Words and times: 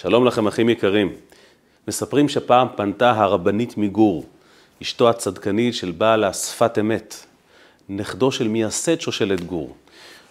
שלום 0.00 0.24
לכם 0.24 0.46
אחים 0.46 0.68
יקרים. 0.68 1.12
מספרים 1.88 2.28
שפעם 2.28 2.68
פנתה 2.76 3.10
הרבנית 3.10 3.76
מגור, 3.76 4.24
אשתו 4.82 5.08
הצדקנית 5.08 5.74
של 5.74 5.90
בעל 5.90 6.24
השפת 6.24 6.78
אמת, 6.80 7.14
נכדו 7.88 8.32
של 8.32 8.48
מייסד 8.48 9.00
שושלת 9.00 9.40
גור, 9.40 9.76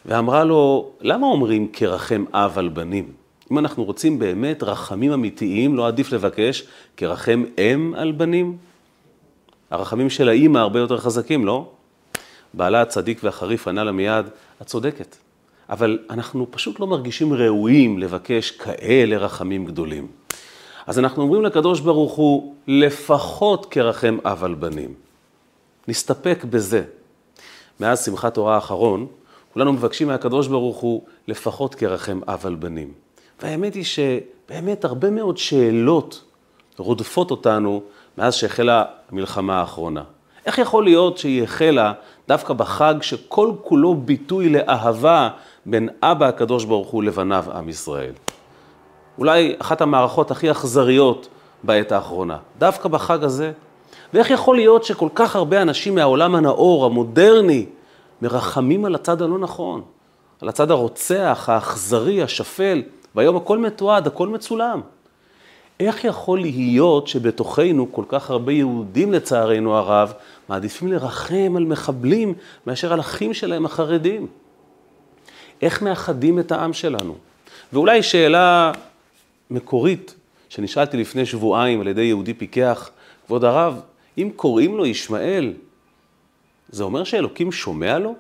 ואמרה 0.06 0.44
לו, 0.44 0.92
למה 1.02 1.28
אומרים 1.28 1.68
כרחם 1.74 2.26
אב 2.34 2.60
על 2.60 2.70
בנים? 2.70 3.12
אם 3.52 3.60
אנחנו 3.60 3.84
רוצים 3.84 4.20
באמת 4.20 4.64
רחמים 4.64 5.14
אמיתיים, 5.14 5.76
לא 5.76 5.88
עדיף 5.88 6.12
לבקש 6.12 6.64
כרחם 6.98 7.44
אם 7.58 7.94
על 7.98 8.12
בנים? 8.12 8.58
הרחמים 9.70 10.10
של 10.10 10.30
האימא 10.30 10.58
הרבה 10.60 10.80
יותר 10.80 10.98
חזקים, 10.98 11.46
לא? 11.46 11.70
בעלה 12.54 12.82
הצדיק 12.82 13.24
והחריף 13.24 13.68
ענה 13.68 13.84
לה 13.84 13.92
מיד, 13.92 14.26
את 14.62 14.68
צודקת. 14.68 15.27
אבל 15.70 16.00
אנחנו 16.10 16.48
פשוט 16.52 16.80
לא 16.80 16.88
מרגישים 16.88 17.34
ראויים 17.34 18.00
לבקש 18.00 18.52
כאלה 18.52 19.18
רחמים 19.18 19.66
גדולים. 19.66 20.08
אז 20.88 21.00
אנחנו 21.00 21.24
אומרים 21.24 21.44
לקדוש 21.44 21.80
ברוך 21.80 22.14
הוא, 22.14 22.54
לפחות 22.68 23.66
כרחם 23.66 24.18
אב 24.26 24.44
על 24.44 24.56
בנים. 24.56 24.94
נסתפק 25.88 26.46
בזה. 26.50 26.84
מאז 27.80 28.06
שמחת 28.06 28.34
תורה 28.34 28.56
האחרון, 28.56 29.08
כולנו 29.54 29.74
מבקשים 29.74 30.08
מהקדוש 30.08 30.48
ברוך 30.48 30.78
הוא, 30.78 31.02
לפחות 31.28 31.76
כרחם 31.76 32.20
אב 32.28 32.46
על 32.46 32.56
בנים. 32.56 32.92
והאמת 33.42 33.74
היא 33.74 33.84
שבאמת 33.84 34.86
הרבה 34.86 35.10
מאוד 35.10 35.38
שאלות 35.38 36.24
רודפות 36.78 37.32
אותנו 37.32 37.82
מאז 38.18 38.36
שהחלה 38.36 38.84
המלחמה 39.12 39.60
האחרונה. 39.60 40.04
איך 40.46 40.58
יכול 40.58 40.84
להיות 40.84 41.18
שהיא 41.18 41.44
החלה 41.44 41.94
דווקא 42.28 42.54
בחג 42.54 42.96
שכל 43.02 43.52
כולו 43.62 43.96
ביטוי 43.96 44.50
לאהבה 44.50 45.30
בין 45.70 45.90
אבא 46.02 46.28
הקדוש 46.28 46.66
ברוך 46.66 46.88
הוא 46.88 47.04
לבניו 47.04 47.46
עם 47.54 47.70
ישראל? 47.70 48.14
אולי 49.18 49.56
אחת 49.60 49.82
המערכות 49.82 50.32
הכי 50.32 50.52
אכזריות 50.52 51.28
בעת 51.64 51.92
האחרונה, 51.92 52.38
דווקא 52.60 52.90
בחג 52.90 53.24
הזה. 53.24 53.52
ואיך 54.14 54.32
יכול 54.32 54.56
להיות 54.56 54.84
שכל 54.84 55.10
כך 55.16 55.36
הרבה 55.36 55.62
אנשים 55.62 55.96
מהעולם 55.96 56.36
הנאור, 56.36 56.86
המודרני, 56.86 57.66
מרחמים 58.22 58.86
על 58.86 58.96
הצד 58.96 59.22
הלא 59.22 59.40
נכון, 59.40 59.82
על 60.42 60.50
הצד 60.50 60.72
הרוצח, 60.72 61.46
האכזרי, 61.52 62.24
השפל, 62.24 62.84
והיום 63.16 63.36
הכל 63.36 63.58
מתועד, 63.58 64.08
הכל 64.08 64.28
מצולם. 64.28 64.82
איך 65.80 66.06
יכול 66.06 66.40
להיות 66.42 67.08
שבתוכנו 67.08 67.92
כל 67.92 68.04
כך 68.08 68.30
הרבה 68.30 68.52
יהודים, 68.52 69.14
לצערנו 69.14 69.76
הרב, 69.76 70.14
מעדיפים 70.50 70.92
לרחם 70.92 71.54
על 71.58 71.66
מחבלים 71.66 72.34
מאשר 72.68 72.94
על 72.94 73.00
אחים 73.00 73.34
שלהם 73.34 73.66
החרדים? 73.66 74.28
איך 75.62 75.82
מאחדים 75.82 76.40
את 76.40 76.52
העם 76.52 76.74
שלנו? 76.74 77.18
ואולי 77.74 78.04
שאלה 78.04 78.72
מקורית 79.50 80.16
שנשאלתי 80.50 80.98
לפני 80.98 81.26
שבועיים 81.26 81.82
על 81.82 81.88
ידי 81.88 82.02
יהודי 82.02 82.34
פיקח, 82.34 82.90
כבוד 83.26 83.44
הרב, 83.44 83.82
אם 84.18 84.30
קוראים 84.36 84.78
לו 84.78 84.86
ישמעאל, 84.86 85.54
זה 86.70 86.84
אומר 86.84 87.04
שאלוקים 87.04 87.52
שומע 87.52 88.00
לו? 88.00 88.16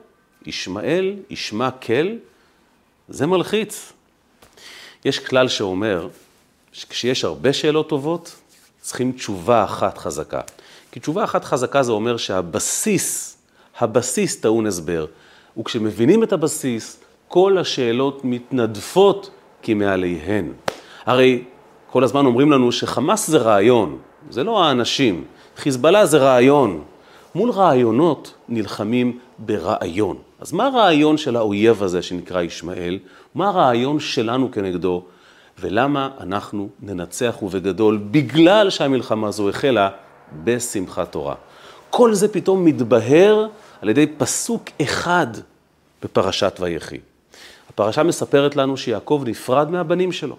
ישמעאל, 0.45 1.15
ישמע 1.29 1.71
כל? 1.71 2.07
זה 3.09 3.25
מלחיץ. 3.25 3.93
יש 5.05 5.19
כלל 5.19 5.47
שאומר, 5.47 6.07
שכשיש 6.73 7.23
הרבה 7.23 7.53
שאלות 7.53 7.89
טובות, 7.89 8.35
צריכים 8.81 9.11
תשובה 9.11 9.63
אחת 9.63 9.97
חזקה. 9.97 10.41
כי 10.91 10.99
תשובה 10.99 11.23
אחת 11.23 11.45
חזקה 11.45 11.83
זה 11.83 11.91
אומר 11.91 12.17
שהבסיס, 12.17 13.37
הבסיס 13.79 14.39
טעון 14.39 14.67
הסבר. 14.67 15.05
וכשמבינים 15.59 16.23
את 16.23 16.33
הבסיס, 16.33 16.97
כל 17.27 17.57
השאלות 17.57 18.21
מתנדפות 18.23 19.29
כמעליהן. 19.63 20.51
הרי 21.05 21.43
כל 21.91 22.03
הזמן 22.03 22.25
אומרים 22.25 22.51
לנו 22.51 22.71
שחמאס 22.71 23.27
זה 23.27 23.37
רעיון, 23.37 23.97
זה 24.29 24.43
לא 24.43 24.63
האנשים. 24.63 25.23
חיזבאללה 25.57 26.05
זה 26.05 26.17
רעיון. 26.17 26.83
מול 27.35 27.51
רעיונות 27.51 28.33
נלחמים 28.49 29.19
ברעיון. 29.39 30.17
אז 30.39 30.53
מה 30.53 30.65
הרעיון 30.65 31.17
של 31.17 31.35
האויב 31.35 31.83
הזה 31.83 32.01
שנקרא 32.01 32.41
ישמעאל? 32.41 32.99
מה 33.35 33.47
הרעיון 33.47 33.99
שלנו 33.99 34.51
כנגדו? 34.51 35.03
ולמה 35.59 36.09
אנחנו 36.19 36.69
ננצח 36.81 37.43
ובגדול 37.43 37.99
בגלל 38.11 38.69
שהמלחמה 38.69 39.27
הזו 39.27 39.49
החלה 39.49 39.89
בשמחת 40.43 41.11
תורה. 41.11 41.35
כל 41.89 42.13
זה 42.13 42.27
פתאום 42.27 42.65
מתבהר 42.65 43.47
על 43.81 43.89
ידי 43.89 44.07
פסוק 44.17 44.63
אחד 44.81 45.27
בפרשת 46.03 46.57
ויחי. 46.59 46.97
הפרשה 47.77 48.03
מספרת 48.03 48.55
לנו 48.55 48.77
שיעקב 48.77 49.23
נפרד 49.25 49.71
מהבנים 49.71 50.11
שלו. 50.11 50.35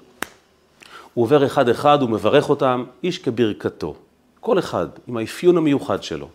הוא 1.14 1.22
עובר 1.22 1.46
אחד-אחד, 1.46 2.02
הוא 2.02 2.10
מברך 2.10 2.50
אותם, 2.50 2.84
איש 3.02 3.18
כברכתו. 3.18 3.94
כל 4.40 4.58
אחד 4.58 4.86
עם 5.06 5.16
האפיון 5.16 5.56
המיוחד 5.56 6.02
שלו. 6.02 6.28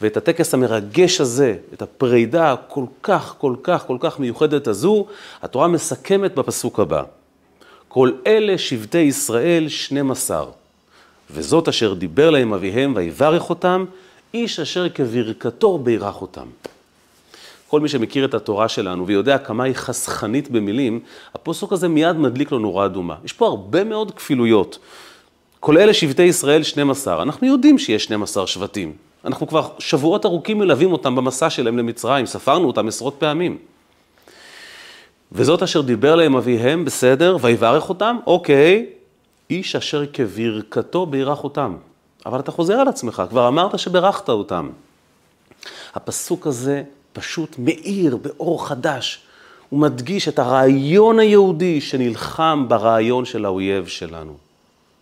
ואת 0.00 0.16
הטקס 0.16 0.54
המרגש 0.54 1.20
הזה, 1.20 1.56
את 1.74 1.82
הפרידה 1.82 2.52
הכל 2.52 2.84
כך, 3.02 3.34
כל 3.38 3.54
כך, 3.62 3.84
כל 3.86 3.96
כך 4.00 4.20
מיוחדת 4.20 4.66
הזו, 4.66 5.06
התורה 5.42 5.68
מסכמת 5.68 6.34
בפסוק 6.34 6.80
הבא. 6.80 7.02
כל 7.88 8.10
אלה 8.26 8.58
שבטי 8.58 8.98
ישראל 8.98 9.68
שנים 9.68 10.10
עשר, 10.10 10.50
וזאת 11.30 11.68
אשר 11.68 11.94
דיבר 11.94 12.30
להם 12.30 12.52
אביהם 12.52 12.92
ויברך 12.96 13.50
אותם, 13.50 13.84
איש 14.34 14.60
אשר 14.60 14.88
כברכתו 14.88 15.78
בירך 15.78 16.22
אותם. 16.22 16.46
כל 17.70 17.80
מי 17.80 17.88
שמכיר 17.88 18.24
את 18.24 18.34
התורה 18.34 18.68
שלנו 18.68 19.06
ויודע 19.06 19.38
כמה 19.38 19.64
היא 19.64 19.74
חסכנית 19.74 20.50
במילים, 20.50 21.00
הפוסק 21.34 21.72
הזה 21.72 21.88
מיד 21.88 22.16
מדליק 22.16 22.52
לו 22.52 22.58
נורה 22.58 22.86
אדומה. 22.86 23.14
יש 23.24 23.32
פה 23.32 23.46
הרבה 23.46 23.84
מאוד 23.84 24.10
כפילויות. 24.10 24.78
כל 25.60 25.78
אלה 25.78 25.94
שבטי 25.94 26.22
ישראל 26.22 26.62
12, 26.62 27.22
אנחנו 27.22 27.46
יודעים 27.46 27.78
שיש 27.78 28.04
12 28.04 28.46
שבטים. 28.46 28.92
אנחנו 29.24 29.46
כבר 29.46 29.68
שבועות 29.78 30.26
ארוכים 30.26 30.58
מלווים 30.58 30.92
אותם 30.92 31.16
במסע 31.16 31.50
שלהם 31.50 31.78
למצרים, 31.78 32.26
ספרנו 32.26 32.66
אותם 32.66 32.88
עשרות 32.88 33.14
פעמים. 33.18 33.58
וזאת 35.32 35.62
אשר 35.62 35.80
דיבר 35.80 36.14
להם 36.14 36.36
אביהם, 36.36 36.84
בסדר, 36.84 37.36
ויברך 37.40 37.88
אותם, 37.88 38.16
אוקיי, 38.26 38.86
איש 39.50 39.76
אשר 39.76 40.04
כברכתו 40.12 41.06
בירך 41.06 41.44
אותם. 41.44 41.76
אבל 42.26 42.40
אתה 42.40 42.50
חוזר 42.50 42.74
על 42.74 42.88
עצמך, 42.88 43.22
כבר 43.30 43.48
אמרת 43.48 43.78
שברכת 43.78 44.28
אותם. 44.28 44.68
הפסוק 45.94 46.46
הזה 46.46 46.82
פשוט 47.12 47.56
מאיר 47.58 48.16
באור 48.16 48.68
חדש. 48.68 49.20
הוא 49.68 49.80
מדגיש 49.80 50.28
את 50.28 50.38
הרעיון 50.38 51.18
היהודי 51.18 51.80
שנלחם 51.80 52.64
ברעיון 52.68 53.24
של 53.24 53.44
האויב 53.44 53.86
שלנו. 53.86 54.36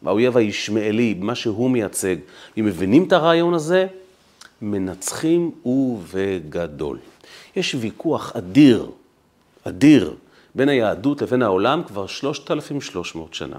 האויב 0.07 0.37
הישמעאלי, 0.37 1.15
מה 1.21 1.35
שהוא 1.35 1.71
מייצג. 1.71 2.17
אם 2.59 2.65
מבינים 2.65 3.05
את 3.05 3.13
הרעיון 3.13 3.55
הזה, 3.55 3.87
מנצחים 4.63 5.51
ובגדול. 5.67 6.99
יש 7.57 7.77
ויכוח 7.81 8.33
אדיר, 8.37 8.91
אדיר, 9.65 10.15
בין 10.55 10.69
היהדות 10.69 11.23
לבין 11.23 11.43
העולם 11.43 11.83
כבר 11.87 12.07
3,300 12.07 13.35
שנה. 13.35 13.57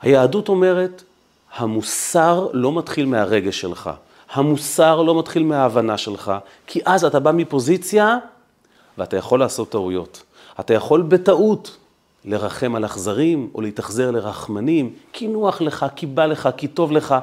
היהדות 0.00 0.48
אומרת, 0.48 1.02
המוסר 1.54 2.48
לא 2.52 2.78
מתחיל 2.78 3.06
מהרגש 3.06 3.60
שלך. 3.60 3.90
המוסר 4.34 5.02
לא 5.02 5.18
מתחיל 5.18 5.44
מההבנה 5.44 5.98
שלך, 5.98 6.32
כי 6.66 6.80
אז 6.84 7.04
אתה 7.04 7.20
בא 7.20 7.32
מפוזיציה 7.32 8.18
ואתה 8.98 9.16
יכול 9.16 9.40
לעשות 9.40 9.70
טעויות. 9.70 10.22
אתה 10.60 10.74
יכול 10.74 11.02
בטעות 11.02 11.76
לרחם 12.24 12.74
על 12.74 12.84
אכזרים 12.84 13.50
או 13.54 13.60
להתאכזר 13.60 14.10
לרחמנים, 14.10 14.92
כי 15.12 15.28
נוח 15.28 15.60
לך, 15.60 15.86
כי 15.96 16.06
בא 16.06 16.26
לך, 16.26 16.48
כי 16.56 16.68
טוב 16.68 16.92
לך. 16.92 17.14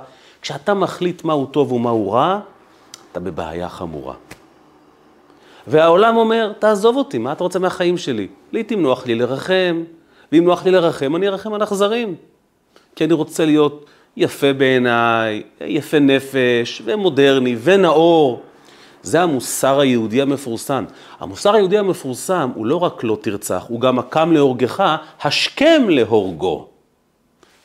כשאתה 0.41 0.73
מחליט 0.73 1.23
מהו 1.23 1.45
טוב 1.45 1.71
ומהו 1.71 2.11
רע, 2.11 2.39
אתה 3.11 3.19
בבעיה 3.19 3.69
חמורה. 3.69 4.15
והעולם 5.67 6.17
אומר, 6.17 6.53
תעזוב 6.59 6.95
אותי, 6.95 7.17
מה 7.17 7.31
אתה 7.31 7.43
רוצה 7.43 7.59
מהחיים 7.59 7.97
שלי? 7.97 8.27
לעתים 8.51 8.81
נוח 8.81 9.05
לי 9.05 9.15
לרחם, 9.15 9.83
ואם 10.31 10.43
נוח 10.43 10.65
לי 10.65 10.71
לרחם, 10.71 11.15
אני 11.15 11.27
ארחם 11.27 11.53
על 11.53 11.63
אכזרים. 11.63 12.15
כי 12.95 13.05
אני 13.05 13.13
רוצה 13.13 13.45
להיות 13.45 13.85
יפה 14.17 14.53
בעיניי, 14.53 15.43
יפה 15.61 15.99
נפש, 15.99 16.81
ומודרני, 16.85 17.55
ונאור. 17.63 18.41
זה 19.03 19.21
המוסר 19.21 19.79
היהודי 19.79 20.21
המפורסם. 20.21 20.85
המוסר 21.19 21.55
היהודי 21.55 21.77
המפורסם 21.77 22.51
הוא 22.55 22.65
לא 22.65 22.75
רק 22.75 23.03
לא 23.03 23.17
תרצח, 23.21 23.65
הוא 23.67 23.81
גם 23.81 23.99
הקם 23.99 24.31
להורגך, 24.31 24.95
השכם 25.21 25.81
להורגו. 25.89 26.67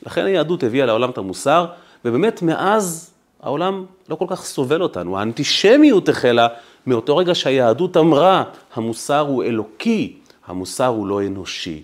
לכן 0.07 0.25
היהדות 0.25 0.63
הביאה 0.63 0.87
לעולם 0.87 1.11
את 1.11 1.19
המוסר, 1.19 1.67
ובאמת 2.05 2.43
מאז 2.43 3.11
העולם 3.43 3.85
לא 4.09 4.15
כל 4.15 4.27
כך 4.29 4.45
סובל 4.45 4.83
אותנו. 4.83 5.19
האנטישמיות 5.19 6.09
החלה 6.09 6.49
מאותו 6.87 7.17
רגע 7.17 7.35
שהיהדות 7.35 7.97
אמרה, 7.97 8.45
המוסר 8.75 9.19
הוא 9.19 9.45
אלוקי, 9.45 10.17
המוסר 10.47 10.87
הוא 10.87 11.07
לא 11.07 11.23
אנושי. 11.23 11.83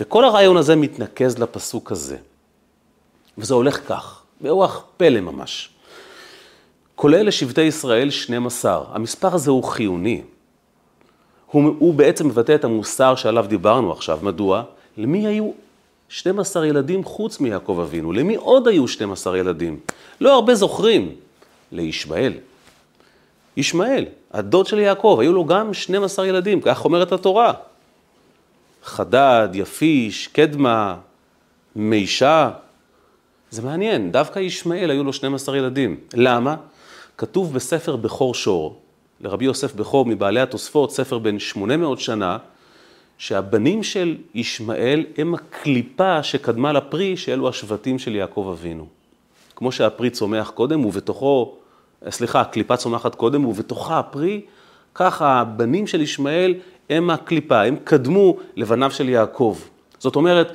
וכל 0.00 0.24
הרעיון 0.24 0.56
הזה 0.56 0.76
מתנקז 0.76 1.38
לפסוק 1.38 1.92
הזה. 1.92 2.16
וזה 3.40 3.54
הולך 3.54 3.88
כך, 3.88 4.22
באורח 4.40 4.82
פלא 4.96 5.20
ממש. 5.20 5.68
כולל 6.94 7.26
לשבטי 7.26 7.62
ישראל 7.62 8.10
12. 8.10 8.84
המספר 8.92 9.34
הזה 9.34 9.50
הוא 9.50 9.64
חיוני. 9.64 10.22
הוא, 11.46 11.74
הוא 11.78 11.94
בעצם 11.94 12.26
מבטא 12.26 12.54
את 12.54 12.64
המוסר 12.64 13.14
שעליו 13.14 13.46
דיברנו 13.48 13.92
עכשיו. 13.92 14.18
מדוע? 14.22 14.62
למי 14.96 15.26
היו 15.26 15.50
12 16.08 16.66
ילדים 16.66 17.04
חוץ 17.04 17.40
מיעקב 17.40 17.78
אבינו. 17.82 18.12
למי 18.12 18.36
עוד 18.36 18.68
היו 18.68 18.88
12 18.88 19.38
ילדים? 19.38 19.80
לא 20.20 20.34
הרבה 20.34 20.54
זוכרים. 20.54 21.14
לישמעאל. 21.72 22.32
ישמעאל, 23.56 24.04
הדוד 24.32 24.66
של 24.66 24.78
יעקב, 24.78 25.18
היו 25.20 25.32
לו 25.32 25.44
גם 25.44 25.74
12 25.74 26.26
ילדים, 26.26 26.60
כך 26.60 26.84
אומרת 26.84 27.12
התורה. 27.12 27.52
חדד, 28.84 29.48
יפיש, 29.54 30.26
קדמה, 30.26 30.96
מישה. 31.76 32.50
זה 33.50 33.62
מעניין, 33.62 34.12
דווקא 34.12 34.38
ישמעאל 34.38 34.90
היו 34.90 35.04
לו 35.04 35.12
12 35.12 35.56
ילדים. 35.56 35.96
למה? 36.14 36.56
כתוב 37.18 37.54
בספר 37.54 37.96
בכור 37.96 38.34
שור, 38.34 38.80
לרבי 39.20 39.44
יוסף 39.44 39.74
בכור 39.74 40.06
מבעלי 40.06 40.40
התוספות, 40.40 40.92
ספר 40.92 41.18
בן 41.18 41.38
800 41.38 42.00
שנה, 42.00 42.38
שהבנים 43.18 43.82
של 43.82 44.16
ישמעאל 44.34 45.04
הם 45.18 45.34
הקליפה 45.34 46.22
שקדמה 46.22 46.72
לפרי, 46.72 47.16
שאלו 47.16 47.48
השבטים 47.48 47.98
של 47.98 48.14
יעקב 48.14 48.50
אבינו. 48.52 48.86
כמו 49.56 49.72
שהפרי 49.72 50.10
צומח 50.10 50.50
קודם 50.50 50.84
ובתוכו, 50.84 51.54
סליחה, 52.10 52.40
הקליפה 52.40 52.76
צומחת 52.76 53.14
קודם 53.14 53.44
ובתוכה 53.44 53.98
הפרי, 53.98 54.40
ככה 54.94 55.40
הבנים 55.40 55.86
של 55.86 56.00
ישמעאל 56.00 56.54
הם 56.90 57.10
הקליפה, 57.10 57.62
הם 57.62 57.76
קדמו 57.84 58.36
לבניו 58.56 58.90
של 58.90 59.08
יעקב. 59.08 59.58
זאת 59.98 60.16
אומרת, 60.16 60.52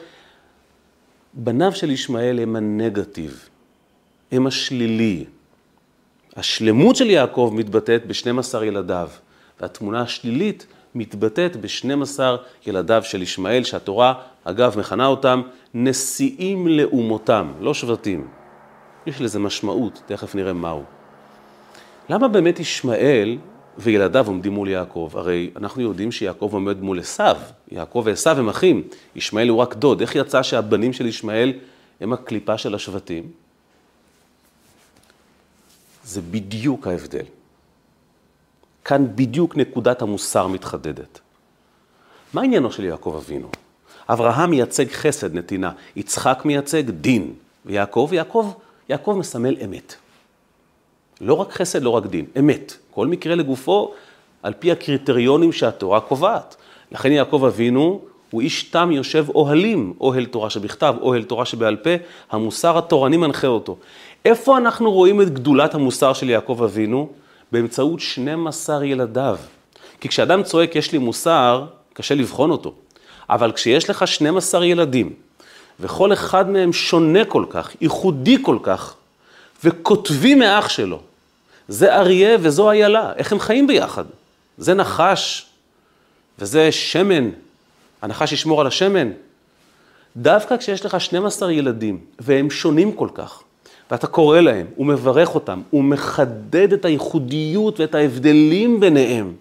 בניו 1.38 1.76
של 1.76 1.92
ישמעאל 1.92 2.40
הם 2.40 2.56
הנגטיב, 2.56 3.50
הם 4.32 4.48
השלילי. 4.48 5.26
השלמות 6.36 6.96
של 6.96 7.10
יעקב 7.10 7.52
מתבטאת 7.56 8.06
ב-12 8.08 8.64
ילדיו, 8.64 9.10
והתמונה 9.62 10.02
השלילית 10.02 10.66
מתבטאת 10.96 11.58
ב-12 11.58 12.20
ילדיו 12.68 13.04
של 13.04 13.22
ישמעאל, 13.22 13.64
שהתורה, 13.64 14.14
אגב, 14.44 14.80
מכנה 14.80 15.06
אותם 15.06 15.42
נשיאים 15.74 16.68
לאומותם, 16.68 17.52
לא 17.60 17.74
שבטים. 17.74 18.28
יש 19.06 19.22
לזה 19.22 19.40
משמעות, 19.40 20.02
תכף 20.06 20.36
נראה 20.36 20.54
מהו. 20.54 20.84
למה 22.10 22.28
באמת 22.28 22.60
ישמעאל 22.60 23.38
וילדיו 23.78 24.28
עומדים 24.28 24.54
מול 24.54 24.70
יעקב? 24.70 25.12
הרי 25.14 25.52
אנחנו 25.56 25.82
יודעים 25.82 26.12
שיעקב 26.12 26.50
עומד 26.54 26.82
מול 26.82 27.00
עשיו, 27.00 27.38
יעקב 27.72 28.02
ועשיו 28.06 28.40
הם 28.40 28.50
אחים, 28.50 28.84
ישמעאל 29.16 29.50
הוא 29.50 29.60
רק 29.60 29.76
דוד. 29.76 30.02
איך 30.02 30.16
יצא 30.16 30.44
שהבנים 30.44 30.94
של 30.94 31.06
ישמעאל 31.06 31.54
הם 32.02 32.14
הקליפה 32.14 32.58
של 32.58 32.76
השבטים? 32.76 33.32
זה 36.04 36.22
בדיוק 36.22 36.88
ההבדל. 36.88 37.26
כאן 38.86 39.08
בדיוק 39.16 39.58
נקודת 39.58 40.02
המוסר 40.02 40.48
מתחדדת. 40.48 41.20
מה 42.34 42.42
עניינו 42.42 42.72
של 42.72 42.84
יעקב 42.84 43.22
אבינו? 43.26 43.50
אברהם 44.10 44.50
מייצג 44.50 44.92
חסד, 44.92 45.36
נתינה, 45.36 45.72
יצחק 45.96 46.42
מייצג 46.46 46.90
דין, 46.90 47.34
ויעקב, 47.66 48.10
יעקב, 48.14 48.54
יעקב 48.90 49.16
מסמל 49.20 49.58
אמת. 49.66 49.96
לא 51.22 51.34
רק 51.34 51.52
חסד, 51.52 51.82
לא 51.82 51.90
רק 51.90 52.06
דין, 52.06 52.26
אמת. 52.40 52.78
כל 52.96 53.08
מקרה 53.08 53.36
לגופו, 53.36 53.92
על 54.44 54.54
פי 54.60 54.72
הקריטריונים 54.72 55.52
שהתורה 55.52 56.00
קובעת. 56.00 56.56
לכן 56.92 57.12
יעקב 57.12 57.44
אבינו 57.48 58.02
הוא 58.32 58.42
איש 58.42 58.64
תם 58.64 58.92
יושב 58.92 59.26
אוהלים, 59.30 59.94
אוהל 60.02 60.26
תורה 60.26 60.50
שבכתב, 60.50 60.96
אוהל 61.02 61.24
תורה 61.24 61.46
שבעל 61.46 61.76
פה, 61.76 61.90
המוסר 62.32 62.78
התורני 62.78 63.18
מנחה 63.18 63.48
אותו. 63.48 63.78
איפה 64.26 64.58
אנחנו 64.58 64.92
רואים 64.92 65.22
את 65.22 65.34
גדולת 65.34 65.76
המוסר 65.76 66.14
של 66.14 66.30
יעקב 66.30 66.62
אבינו? 66.64 67.10
באמצעות 67.52 68.00
12 68.00 68.86
ילדיו. 68.86 69.38
כי 70.02 70.08
כשאדם 70.08 70.44
צועק, 70.44 70.76
יש 70.76 70.92
לי 70.92 70.98
מוסר, 70.98 71.66
קשה 71.94 72.16
לבחון 72.16 72.52
אותו. 72.52 72.74
אבל 73.30 73.52
כשיש 73.52 73.90
לך 73.90 74.08
12 74.08 74.66
ילדים, 74.66 75.14
וכל 75.80 76.14
אחד 76.14 76.50
מהם 76.50 76.74
שונה 76.74 77.26
כל 77.26 77.46
כך, 77.50 77.72
ייחודי 77.82 78.38
כל 78.42 78.58
כך, 78.64 78.96
וכותבים 79.64 80.40
מאח 80.40 80.70
שלו, 80.70 81.00
זה 81.68 81.96
אריה 81.96 82.38
וזו 82.40 82.72
איילה, 82.72 83.14
איך 83.16 83.32
הם 83.32 83.40
חיים 83.40 83.68
ביחד? 83.68 84.04
זה 84.58 84.74
נחש 84.74 85.46
וזה 86.40 86.72
שמן, 86.72 87.30
הנחש 88.02 88.32
ישמור 88.32 88.62
על 88.62 88.68
השמן. 88.68 89.12
דווקא 90.18 90.58
כשיש 90.58 90.86
לך 90.86 91.02
12 91.02 91.52
ילדים, 91.52 92.00
והם 92.20 92.50
שונים 92.50 92.92
כל 92.92 93.10
כך, 93.14 93.44
ואתה 93.92 94.08
קורא 94.08 94.40
להם, 94.40 94.68
ומברך 94.78 95.36
אותם, 95.36 95.62
ומחדד 95.74 96.74
את 96.74 96.86
הייחודיות 96.86 97.80
ואת 97.80 97.96
ההבדלים 97.96 98.80
ביניהם. 98.80 99.34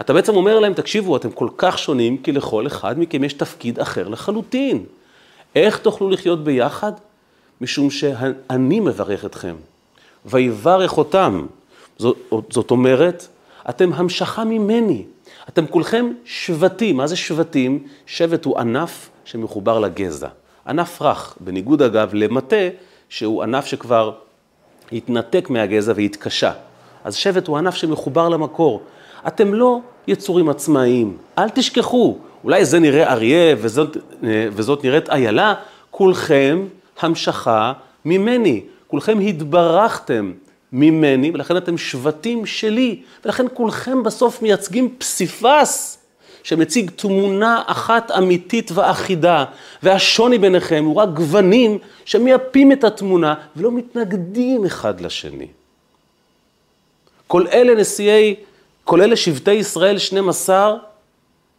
אתה 0.00 0.12
בעצם 0.12 0.36
אומר 0.36 0.58
להם, 0.58 0.74
תקשיבו, 0.74 1.16
אתם 1.16 1.30
כל 1.30 1.48
כך 1.56 1.78
שונים, 1.78 2.16
כי 2.16 2.32
לכל 2.32 2.66
אחד 2.66 2.98
מכם 2.98 3.24
יש 3.24 3.32
תפקיד 3.32 3.80
אחר 3.80 4.08
לחלוטין. 4.08 4.84
איך 5.54 5.78
תוכלו 5.78 6.10
לחיות 6.10 6.44
ביחד? 6.44 6.92
משום 7.60 7.90
שאני 7.90 8.80
מברך 8.80 9.24
אתכם. 9.24 9.54
ויברך 10.26 10.98
אותם. 10.98 11.46
זאת, 11.98 12.16
זאת 12.50 12.70
אומרת, 12.70 13.28
אתם 13.68 13.92
המשכה 13.92 14.44
ממני. 14.44 15.04
אתם 15.48 15.66
כולכם 15.66 16.06
שבטים. 16.24 16.96
מה 16.96 17.06
זה 17.06 17.16
שבטים? 17.16 17.86
שבט 18.06 18.44
הוא 18.44 18.58
ענף 18.58 19.10
שמחובר 19.24 19.78
לגזע. 19.78 20.28
ענף 20.66 21.02
רך, 21.02 21.36
בניגוד 21.40 21.82
אגב 21.82 22.14
למטה, 22.14 22.56
שהוא 23.08 23.42
ענף 23.42 23.66
שכבר 23.66 24.12
התנתק 24.92 25.50
מהגזע 25.50 25.92
והתקשה. 25.96 26.52
אז 27.04 27.14
שבט 27.14 27.46
הוא 27.46 27.58
ענף 27.58 27.74
שמחובר 27.74 28.28
למקור. 28.28 28.82
אתם 29.26 29.54
לא 29.54 29.80
יצורים 30.06 30.48
עצמאיים, 30.48 31.16
אל 31.38 31.48
תשכחו. 31.48 32.18
אולי 32.44 32.64
זה 32.64 32.78
נראה 32.78 33.12
אריה 33.12 33.56
וזאת, 33.58 33.96
וזאת 34.52 34.84
נראית 34.84 35.10
איילה, 35.10 35.54
כולכם 35.90 36.66
המשכה 37.00 37.72
ממני. 38.04 38.62
כולכם 38.86 39.18
התברכתם 39.20 40.32
ממני, 40.72 41.30
ולכן 41.34 41.56
אתם 41.56 41.78
שבטים 41.78 42.46
שלי, 42.46 43.02
ולכן 43.24 43.46
כולכם 43.54 44.02
בסוף 44.02 44.42
מייצגים 44.42 44.94
פסיפס 44.98 45.98
שמציג 46.42 46.90
תמונה 46.96 47.62
אחת 47.66 48.10
אמיתית 48.10 48.70
ואחידה, 48.74 49.44
והשוני 49.82 50.38
ביניכם 50.38 50.84
הוא 50.84 50.96
רק 50.96 51.08
גוונים 51.08 51.78
שמייפים 52.04 52.72
את 52.72 52.84
התמונה 52.84 53.34
ולא 53.56 53.72
מתנגדים 53.72 54.64
אחד 54.64 55.00
לשני. 55.00 55.46
כל 57.26 57.46
אלה 57.52 57.74
נשיאי, 57.74 58.34
כל 58.84 59.02
אלה 59.02 59.16
שבטי 59.16 59.52
ישראל 59.52 59.98
12, 59.98 60.76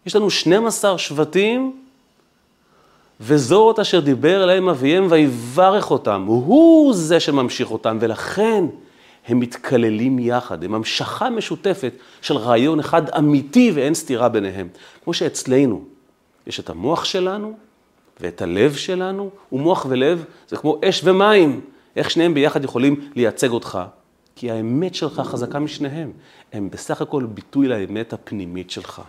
יש 0.05 0.15
לנו 0.15 0.29
12 0.29 0.97
שבטים, 0.97 1.79
וזאת 3.21 3.79
אשר 3.79 3.99
דיבר 3.99 4.43
אליהם 4.43 4.69
אביהם 4.69 5.07
ויברך 5.09 5.91
אותם. 5.91 6.23
הוא 6.27 6.93
זה 6.93 7.19
שממשיך 7.19 7.71
אותם, 7.71 7.97
ולכן 8.01 8.65
הם 9.27 9.39
מתקללים 9.39 10.19
יחד, 10.19 10.63
הם 10.63 10.73
המשכה 10.73 11.29
משותפת 11.29 11.93
של 12.21 12.37
רעיון 12.37 12.79
אחד 12.79 13.09
אמיתי 13.09 13.71
ואין 13.75 13.93
סתירה 13.93 14.29
ביניהם. 14.29 14.67
כמו 15.03 15.13
שאצלנו 15.13 15.85
יש 16.47 16.59
את 16.59 16.69
המוח 16.69 17.05
שלנו 17.05 17.57
ואת 18.19 18.41
הלב 18.41 18.73
שלנו, 18.73 19.29
ומוח 19.51 19.85
ולב 19.89 20.25
זה 20.47 20.57
כמו 20.57 20.79
אש 20.85 21.01
ומים. 21.03 21.61
איך 21.95 22.11
שניהם 22.11 22.33
ביחד 22.33 22.63
יכולים 22.63 23.09
לייצג 23.15 23.49
אותך? 23.49 23.79
כי 24.35 24.51
האמת 24.51 24.95
שלך 24.95 25.19
חזקה 25.19 25.59
משניהם. 25.59 26.11
הם 26.53 26.69
בסך 26.69 27.01
הכל 27.01 27.25
ביטוי 27.25 27.67
לאמת 27.67 28.13
הפנימית 28.13 28.71
שלך. 28.71 29.01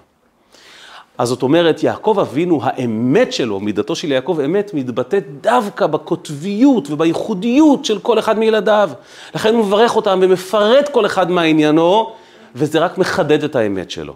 אז 1.19 1.29
זאת 1.29 1.43
אומרת, 1.43 1.83
יעקב 1.83 2.19
אבינו, 2.21 2.61
האמת 2.63 3.33
שלו, 3.33 3.61
מידתו 3.61 3.97
של 3.97 4.13
יעקב 4.13 4.39
אמת, 4.45 4.75
מתבטאת 4.75 5.43
דווקא 5.43 5.87
בקוטביות 5.87 6.91
ובייחודיות 6.91 7.85
של 7.85 7.99
כל 7.99 8.19
אחד 8.19 8.39
מילדיו. 8.39 8.91
לכן 9.35 9.55
הוא 9.55 9.65
מברך 9.65 9.97
אותם 9.97 10.19
ומפרט 10.23 10.89
כל 10.89 11.07
אחד 11.07 11.31
מעניינו, 11.31 12.13
וזה 12.55 12.79
רק 12.79 12.99
מחדד 12.99 13.45
את 13.45 13.57
האמת 13.57 13.91
שלו. 13.91 14.15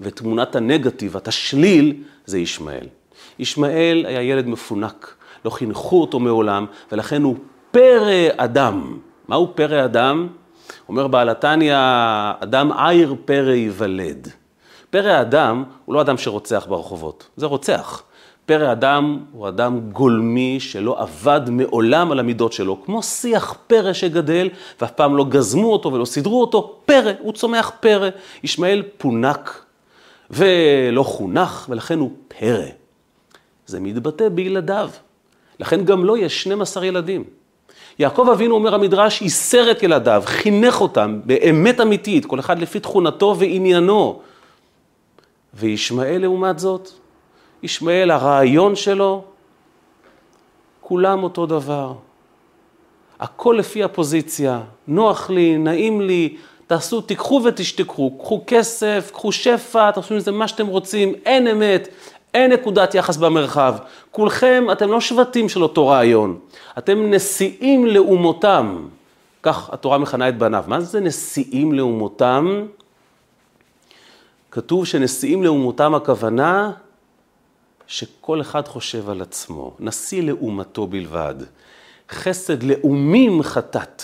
ותמונת 0.00 0.56
הנגטיב, 0.56 1.16
התשליל, 1.16 1.94
זה 2.26 2.38
ישמעאל. 2.38 2.86
ישמעאל 3.38 4.04
היה 4.08 4.22
ילד 4.22 4.46
מפונק, 4.46 5.14
לא 5.44 5.50
חינכו 5.50 6.00
אותו 6.00 6.18
מעולם, 6.18 6.66
ולכן 6.92 7.22
הוא 7.22 7.36
פרא 7.70 8.28
אדם. 8.36 8.98
מהו 9.28 9.52
פרא 9.54 9.84
אדם? 9.84 10.28
אומר 10.88 11.06
בעל 11.06 11.28
התניא, 11.28 11.76
אדם 12.40 12.72
עיר 12.72 13.14
פרא 13.24 13.52
ייוולד. 13.52 14.39
פרא 14.90 15.20
אדם 15.20 15.64
הוא 15.84 15.94
לא 15.94 16.00
אדם 16.00 16.18
שרוצח 16.18 16.66
ברחובות, 16.68 17.28
זה 17.36 17.46
רוצח. 17.46 18.02
פרא 18.46 18.72
אדם 18.72 19.18
הוא 19.32 19.48
אדם 19.48 19.80
גולמי 19.80 20.60
שלא 20.60 21.00
עבד 21.02 21.40
מעולם 21.50 22.12
על 22.12 22.18
המידות 22.18 22.52
שלו, 22.52 22.82
כמו 22.84 23.02
שיח 23.02 23.54
פרא 23.66 23.92
שגדל 23.92 24.48
ואף 24.80 24.90
פעם 24.90 25.16
לא 25.16 25.24
גזמו 25.24 25.72
אותו 25.72 25.92
ולא 25.92 26.04
סידרו 26.04 26.40
אותו, 26.40 26.76
פרא, 26.84 27.12
הוא 27.20 27.32
צומח 27.32 27.72
פרא. 27.80 28.08
ישמעאל 28.44 28.82
פונק 28.98 29.64
ולא 30.30 31.02
חונך 31.02 31.66
ולכן 31.68 31.98
הוא 31.98 32.10
פרא. 32.28 32.66
זה 33.66 33.80
מתבטא 33.80 34.28
בילדיו. 34.28 34.90
לכן 35.60 35.84
גם 35.84 36.04
לו 36.04 36.16
לא 36.16 36.18
יש 36.18 36.42
12 36.42 36.86
ילדים. 36.86 37.24
יעקב 37.98 38.28
אבינו, 38.32 38.54
אומר 38.54 38.74
המדרש, 38.74 39.22
ייסר 39.22 39.70
את 39.70 39.82
ילדיו, 39.82 40.22
חינך 40.26 40.80
אותם 40.80 41.20
באמת 41.24 41.80
אמיתית, 41.80 42.26
כל 42.26 42.40
אחד 42.40 42.58
לפי 42.58 42.80
תכונתו 42.80 43.36
ועניינו. 43.38 44.20
וישמעאל 45.54 46.18
לעומת 46.22 46.58
זאת, 46.58 46.90
ישמעאל, 47.62 48.10
הרעיון 48.10 48.76
שלו 48.76 49.24
כולם 50.80 51.22
אותו 51.22 51.46
דבר. 51.46 51.92
הכל 53.20 53.56
לפי 53.58 53.84
הפוזיציה, 53.84 54.60
נוח 54.88 55.30
לי, 55.30 55.58
נעים 55.58 56.00
לי, 56.00 56.36
תעשו, 56.66 57.00
תיקחו 57.00 57.42
ותשתכחו, 57.44 58.18
קחו 58.18 58.42
כסף, 58.46 59.10
קחו 59.12 59.32
שפע, 59.32 59.90
תעשו 59.90 60.14
עם 60.14 60.20
זה 60.20 60.32
מה 60.32 60.48
שאתם 60.48 60.66
רוצים, 60.66 61.14
אין 61.26 61.46
אמת, 61.46 61.88
אין 62.34 62.52
נקודת 62.52 62.94
יחס 62.94 63.16
במרחב. 63.16 63.74
כולכם, 64.10 64.66
אתם 64.72 64.90
לא 64.90 65.00
שבטים 65.00 65.48
של 65.48 65.62
אותו 65.62 65.88
רעיון, 65.88 66.38
אתם 66.78 67.10
נשיאים 67.10 67.86
לאומותם. 67.86 68.86
כך 69.42 69.70
התורה 69.72 69.98
מכנה 69.98 70.28
את 70.28 70.38
בניו. 70.38 70.64
מה 70.66 70.80
זה 70.80 71.00
נשיאים 71.00 71.72
לאומותם? 71.72 72.66
כתוב 74.50 74.86
שנשיאים 74.86 75.42
לאומותם 75.42 75.94
הכוונה 75.94 76.72
שכל 77.86 78.40
אחד 78.40 78.68
חושב 78.68 79.10
על 79.10 79.22
עצמו, 79.22 79.74
נשיא 79.80 80.22
לאומתו 80.22 80.86
בלבד. 80.86 81.34
חסד 82.10 82.62
לאומים 82.62 83.42
חטאת. 83.42 84.02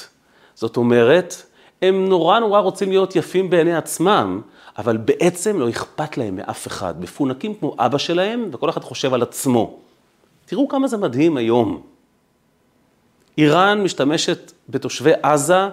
זאת 0.54 0.76
אומרת, 0.76 1.42
הם 1.82 2.08
נורא 2.08 2.38
נורא 2.38 2.60
רוצים 2.60 2.88
להיות 2.88 3.16
יפים 3.16 3.50
בעיני 3.50 3.76
עצמם, 3.76 4.40
אבל 4.78 4.96
בעצם 4.96 5.60
לא 5.60 5.70
אכפת 5.70 6.18
להם 6.18 6.36
מאף 6.36 6.66
אחד. 6.66 7.00
מפונקים 7.00 7.54
כמו 7.54 7.76
אבא 7.78 7.98
שלהם, 7.98 8.48
וכל 8.52 8.70
אחד 8.70 8.84
חושב 8.84 9.14
על 9.14 9.22
עצמו. 9.22 9.78
תראו 10.46 10.68
כמה 10.68 10.88
זה 10.88 10.96
מדהים 10.96 11.36
היום. 11.36 11.82
איראן 13.38 13.82
משתמשת 13.82 14.52
בתושבי 14.68 15.12
עזה 15.22 15.68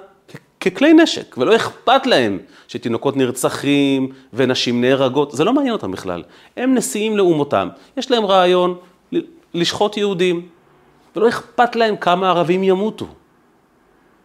ככלי 0.64 0.94
נשק, 0.94 1.38
ולא 1.38 1.56
אכפת 1.56 2.06
להם 2.06 2.40
שתינוקות 2.68 3.18
נרצחים 3.18 4.10
ונשים 4.34 4.82
נהרגות, 4.82 5.32
זה 5.32 5.44
לא 5.44 5.54
מעניין 5.54 5.74
אותם 5.74 5.92
בכלל. 5.92 6.24
הם 6.58 6.76
נשיאים 6.76 7.18
לאומותם, 7.18 7.70
יש 7.98 8.12
להם 8.12 8.26
רעיון 8.26 8.76
לשחוט 9.54 9.98
יהודים, 9.98 10.48
ולא 11.16 11.30
אכפת 11.30 11.76
להם 11.76 11.96
כמה 11.96 12.30
ערבים 12.30 12.64
ימותו. 12.64 13.08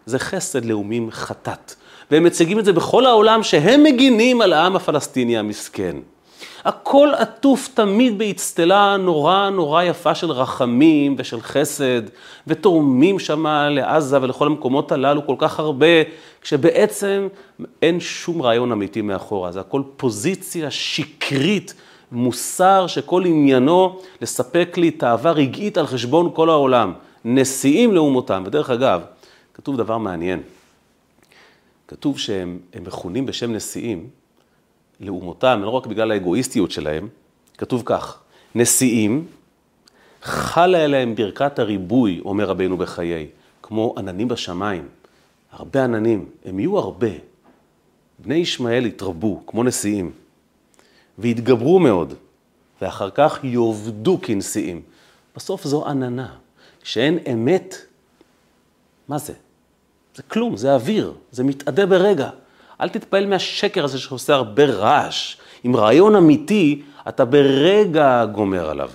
זה 0.07 0.19
חסד 0.19 0.65
לאומים 0.65 1.11
חטאת. 1.11 1.75
והם 2.11 2.25
מציגים 2.25 2.59
את 2.59 2.65
זה 2.65 2.73
בכל 2.73 3.07
העולם 3.07 3.43
שהם 3.43 3.83
מגינים 3.83 4.41
על 4.41 4.53
העם 4.53 4.77
הפלסטיני 4.77 5.39
המסכן. 5.39 5.97
הכל 6.69 7.09
עטוף 7.19 7.69
תמיד 7.75 8.19
באצטלה 8.19 8.97
נורא 8.97 9.51
נורא 9.51 9.83
יפה 9.83 10.15
של 10.15 10.31
רחמים 10.31 11.15
ושל 11.19 11.41
חסד, 11.41 12.03
ותורמים 12.47 13.19
שמה 13.19 13.71
לעזה 13.71 14.23
ולכל 14.23 14.47
המקומות 14.47 14.93
הללו 14.93 15.27
כל 15.27 15.35
כך 15.39 15.59
הרבה, 15.59 15.87
כשבעצם 16.43 17.29
אין 17.83 18.01
שום 18.01 18.43
רעיון 18.43 18.73
אמיתי 18.73 19.03
מאחורה, 19.03 19.53
זה 19.53 19.61
הכל 19.61 19.83
פוזיציה 19.97 20.71
שקרית, 20.71 21.75
מוסר 22.13 22.87
שכל 22.87 23.25
עניינו 23.27 23.99
לספק 24.23 24.75
לי 24.77 24.91
תאווה 24.91 25.31
רגעית 25.31 25.79
על 25.79 25.87
חשבון 25.87 26.31
כל 26.35 26.51
העולם. 26.51 26.93
נשיאים 27.25 27.95
לאומותם, 27.95 28.43
ודרך 28.47 28.71
אגב, 28.71 29.01
כתוב 29.55 29.77
דבר 29.77 29.99
מעניין. 29.99 30.43
כתוב 31.89 32.19
שהם 32.19 32.59
מכונים 32.87 33.27
בשם 33.27 33.53
נשיאים, 33.53 34.07
לאומותם, 35.01 35.61
לא 35.63 35.71
רק 35.71 35.87
בגלל 35.87 36.11
האגואיסטיות 36.11 36.71
שלהם, 36.71 37.09
כתוב 37.59 37.83
כך, 37.85 38.19
נשיאים, 38.55 39.27
חלה 40.23 40.85
עליהם 40.85 41.15
ברכת 41.15 41.59
הריבוי, 41.59 42.21
אומר 42.25 42.45
רבינו 42.45 42.77
בחיי, 42.77 43.27
כמו 43.63 43.95
עננים 43.97 44.29
בשמיים, 44.29 44.89
הרבה 45.53 45.85
עננים, 45.85 46.27
הם 46.45 46.59
יהיו 46.59 46.79
הרבה. 46.79 47.11
בני 48.19 48.35
ישמעאל 48.35 48.87
יתרבו, 48.87 49.43
כמו 49.47 49.65
נשיאים, 49.65 50.11
ויתגברו 51.19 51.79
מאוד, 51.79 52.15
ואחר 52.83 53.11
כך 53.11 53.41
יאבדו 53.45 54.19
כנשיאים. 54.23 54.83
בסוף 55.37 55.65
זו 55.65 55.89
עננה. 55.89 56.35
כשאין 56.83 57.19
אמת, 57.33 57.75
מה 59.09 59.19
זה? 59.19 59.33
זה 60.15 60.23
כלום, 60.23 60.57
זה 60.57 60.75
אוויר, 60.75 61.15
זה 61.31 61.45
מתאדה 61.45 61.87
ברגע. 61.87 62.31
אל 62.81 62.89
תתפעל 62.89 63.27
מהשקר 63.27 63.85
הזה 63.85 63.99
שעושה 63.99 64.35
הרבה 64.35 64.65
רעש. 64.65 65.37
עם 65.65 65.77
רעיון 65.77 66.17
אמיתי, 66.17 66.83
אתה 67.09 67.25
ברגע 67.25 68.25
גומר 68.33 68.71
עליו. 68.71 68.91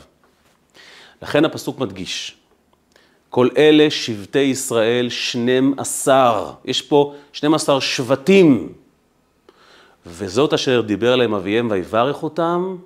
לכן 1.21 1.45
הפסוק 1.45 1.79
מדגיש, 1.79 2.35
כל 3.29 3.47
אלה 3.57 3.91
שבטי 3.91 4.39
ישראל, 4.39 5.09
12, 5.09 6.53
יש 6.65 6.81
פה 6.81 7.13
12 7.33 7.81
שבטים, 7.81 8.73
וזאת 10.05 10.53
אשר 10.53 10.81
דיבר 10.81 11.15
להם 11.15 11.33
אביהם 11.33 11.67
ויברך 11.71 12.23
אותם, 12.23 12.77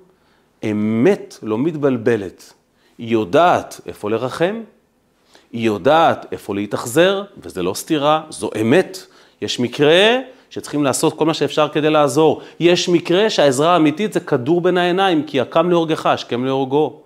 אמת 0.64 1.38
לא 1.42 1.58
מתבלבלת. 1.58 2.52
היא 2.98 3.08
יודעת 3.08 3.80
איפה 3.86 4.10
לרחם, 4.10 4.62
היא 5.52 5.66
יודעת 5.66 6.26
איפה 6.32 6.54
להתאכזר, 6.54 7.22
וזה 7.42 7.62
לא 7.62 7.74
סתירה, 7.74 8.22
זו 8.30 8.50
אמת. 8.60 8.98
יש 9.42 9.60
מקרה 9.60 10.16
שצריכים 10.50 10.84
לעשות 10.84 11.18
כל 11.18 11.26
מה 11.26 11.34
שאפשר 11.34 11.68
כדי 11.68 11.90
לעזור. 11.90 12.42
יש 12.60 12.88
מקרה 12.88 13.30
שהעזרה 13.30 13.72
האמיתית 13.72 14.12
זה 14.12 14.20
כדור 14.20 14.60
בין 14.60 14.78
העיניים, 14.78 15.22
כי 15.22 15.40
הקם 15.40 15.70
להורגך, 15.70 16.06
השכם 16.06 16.44
להורגו. 16.44 17.00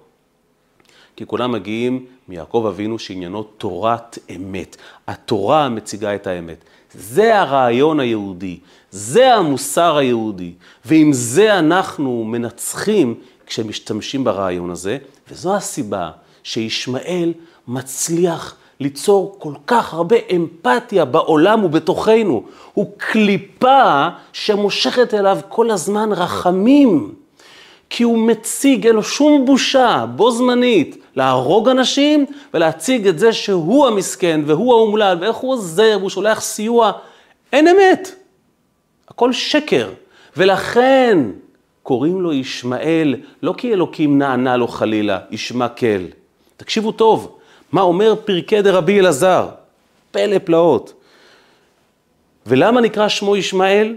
כי 1.16 1.26
כולם 1.26 1.52
מגיעים 1.52 2.06
מיעקב 2.28 2.64
אבינו 2.68 2.98
שעניינו 2.98 3.42
תורת 3.42 4.18
אמת. 4.36 4.76
התורה 5.06 5.68
מציגה 5.68 6.14
את 6.14 6.26
האמת. 6.26 6.64
זה 6.94 7.40
הרעיון 7.40 8.00
היהודי, 8.00 8.58
זה 8.90 9.34
המוסר 9.34 9.96
היהודי, 9.96 10.52
ועם 10.84 11.12
זה 11.12 11.58
אנחנו 11.58 12.24
מנצחים 12.24 13.14
כשמשתמשים 13.46 14.24
ברעיון 14.24 14.70
הזה, 14.70 14.98
וזו 15.30 15.56
הסיבה 15.56 16.10
שישמעאל 16.42 17.32
מצליח 17.68 18.56
ליצור 18.82 19.36
כל 19.38 19.52
כך 19.66 19.94
הרבה 19.94 20.16
אמפתיה 20.36 21.04
בעולם 21.04 21.64
ובתוכנו. 21.64 22.42
הוא 22.72 22.86
קליפה 22.96 24.08
שמושכת 24.32 25.14
אליו 25.14 25.38
כל 25.48 25.70
הזמן 25.70 26.12
רחמים. 26.12 27.14
כי 27.90 28.02
הוא 28.02 28.18
מציג, 28.18 28.86
אין 28.86 28.96
לו 28.96 29.02
שום 29.02 29.44
בושה, 29.44 30.04
בו 30.16 30.30
זמנית, 30.30 30.96
להרוג 31.16 31.68
אנשים 31.68 32.26
ולהציג 32.54 33.08
את 33.08 33.18
זה 33.18 33.32
שהוא 33.32 33.86
המסכן 33.86 34.40
והוא 34.46 34.74
האומלל 34.74 35.18
ואיך 35.20 35.36
הוא 35.36 35.52
עוזר 35.52 35.96
והוא 35.98 36.10
שולח 36.10 36.40
סיוע. 36.40 36.92
אין 37.52 37.68
אמת. 37.68 38.14
הכל 39.08 39.32
שקר. 39.32 39.90
ולכן 40.36 41.18
קוראים 41.82 42.20
לו 42.20 42.32
ישמעאל, 42.32 43.16
לא 43.42 43.54
כי 43.56 43.72
אלוקים 43.72 44.18
נענה 44.18 44.56
לו 44.56 44.68
חלילה, 44.68 45.18
ישמעאל. 45.30 46.06
תקשיבו 46.56 46.92
טוב, 46.92 47.38
מה 47.72 47.80
אומר 47.80 48.14
פרקי 48.24 48.62
דרבי 48.62 49.00
אלעזר? 49.00 49.48
פלא 50.10 50.38
פלאות. 50.38 50.92
ולמה 52.46 52.80
נקרא 52.80 53.08
שמו 53.08 53.36
ישמעאל? 53.36 53.96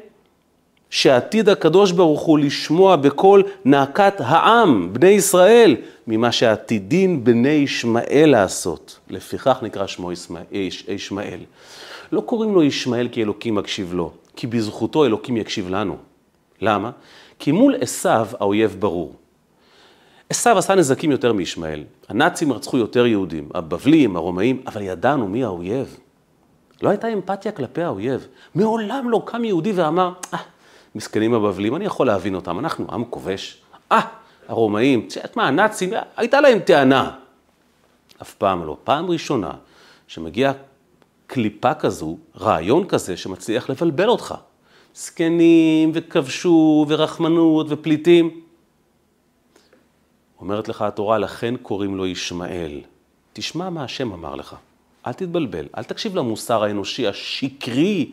שעתיד 0.90 1.50
הקדוש 1.50 1.92
ברוך 1.92 2.22
הוא 2.22 2.40
לשמוע 2.40 2.96
בקול 2.96 3.44
נאקת 3.66 4.14
העם, 4.20 4.94
בני 4.94 5.08
ישראל, 5.08 5.76
ממה 6.08 6.32
שעתידין 6.32 7.24
בני 7.24 7.50
ישמעאל 7.50 8.30
לעשות. 8.32 9.00
לפיכך 9.10 9.60
נקרא 9.62 9.88
שמו 9.88 10.12
ישמעאל. 10.88 11.40
לא 12.12 12.22
קוראים 12.22 12.54
לו 12.54 12.64
ישמעאל 12.64 13.08
כי 13.12 13.24
אלוקים 13.24 13.56
מקשיב 13.56 13.94
לו, 13.94 14.12
כי 14.36 14.48
בזכותו 14.48 15.06
אלוקים 15.06 15.38
יקשיב 15.38 15.70
לנו. 15.70 15.98
למה? 16.62 16.92
כי 17.40 17.52
מול 17.52 17.76
עשיו 17.82 18.28
האויב 18.40 18.76
ברור. 18.80 19.16
עשיו 20.30 20.58
עשה 20.58 20.76
נזקים 20.76 21.12
יותר 21.12 21.34
מישמעאל. 21.34 21.84
הנאצים 22.10 22.54
רצחו 22.54 22.78
יותר 22.78 23.06
יהודים, 23.06 23.50
הבבלים, 23.54 24.16
הרומאים, 24.16 24.62
אבל 24.68 24.82
ידענו 24.82 25.28
מי 25.28 25.44
האויב. 25.44 25.98
לא 26.82 26.90
הייתה 26.90 27.08
אמפתיה 27.08 27.52
כלפי 27.52 27.84
האויב. 27.84 28.28
מעולם 28.56 29.10
לא 29.10 29.22
קם 29.26 29.44
יהודי 29.44 29.72
ואמר, 29.72 30.12
אה, 30.34 30.40
מסכנים 30.96 31.34
הבבלים, 31.34 31.76
אני 31.76 31.86
יכול 31.86 32.08
להבין 32.08 32.36
אותם, 32.36 32.60
אנחנו 32.60 32.86
עם 32.92 33.06
כובש. 33.06 33.62
אה, 33.92 34.02
הרומאים, 34.48 35.08
את 35.26 35.38
מה, 35.38 35.48
הנאצים, 35.48 35.94
הייתה 36.18 36.42
להם 36.42 36.60
טענה. 36.60 37.12
אף 38.22 38.34
פעם 38.34 38.66
לא. 38.66 38.78
פעם 38.84 39.12
ראשונה 39.12 39.52
שמגיעה 40.08 40.54
קליפה 41.28 41.74
כזו, 41.74 42.18
רעיון 42.40 42.88
כזה 42.88 43.18
שמצליח 43.18 43.70
לבלבל 43.70 44.10
אותך. 44.10 44.36
זקנים 44.96 45.92
וכבשו 45.94 46.86
ורחמנות 46.90 47.68
ופליטים. 47.70 48.45
אומרת 50.40 50.68
לך 50.68 50.82
התורה, 50.82 51.18
לכן 51.18 51.58
קוראים 51.58 51.96
לו 51.96 52.08
ישמעאל. 52.08 52.82
תשמע 53.34 53.70
מה 53.70 53.84
השם 53.84 54.14
אמר 54.14 54.36
לך, 54.36 54.56
אל 55.08 55.14
תתבלבל, 55.14 55.66
אל 55.78 55.84
תקשיב 55.84 56.16
למוסר 56.16 56.64
האנושי 56.64 57.08
השקרי, 57.08 58.12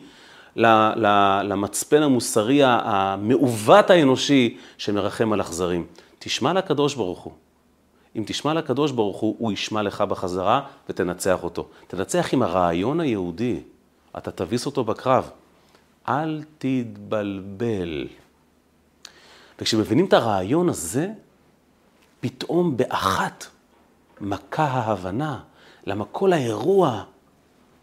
למצפן 0.55 2.03
המוסרי 2.03 2.59
המעוות 2.63 3.89
האנושי 3.89 4.57
שמרחם 4.77 5.33
על 5.33 5.41
אכזרים. 5.41 5.85
תשמע 6.19 6.53
לקדוש 6.53 6.95
ברוך 6.95 7.19
הוא. 7.19 7.33
אם 8.15 8.23
תשמע 8.25 8.53
לקדוש 8.53 8.91
ברוך 8.91 9.17
הוא, 9.17 9.35
הוא 9.39 9.51
ישמע 9.51 9.81
לך 9.81 10.01
בחזרה 10.01 10.61
ותנצח 10.89 11.43
אותו. 11.43 11.67
תנצח 11.87 12.33
עם 12.33 12.41
הרעיון 12.43 12.99
היהודי, 12.99 13.59
אתה 14.17 14.31
תביס 14.31 14.65
אותו 14.65 14.83
בקרב. 14.83 15.29
אל 16.07 16.43
תתבלבל. 16.57 18.07
וכשמבינים 19.59 20.05
את 20.05 20.13
הרעיון 20.13 20.69
הזה, 20.69 21.07
פתאום 22.23 22.77
באחת 22.77 23.45
מכה 24.21 24.63
ההבנה, 24.63 25.39
למה 25.87 26.05
כל 26.05 26.33
האירוע 26.33 27.03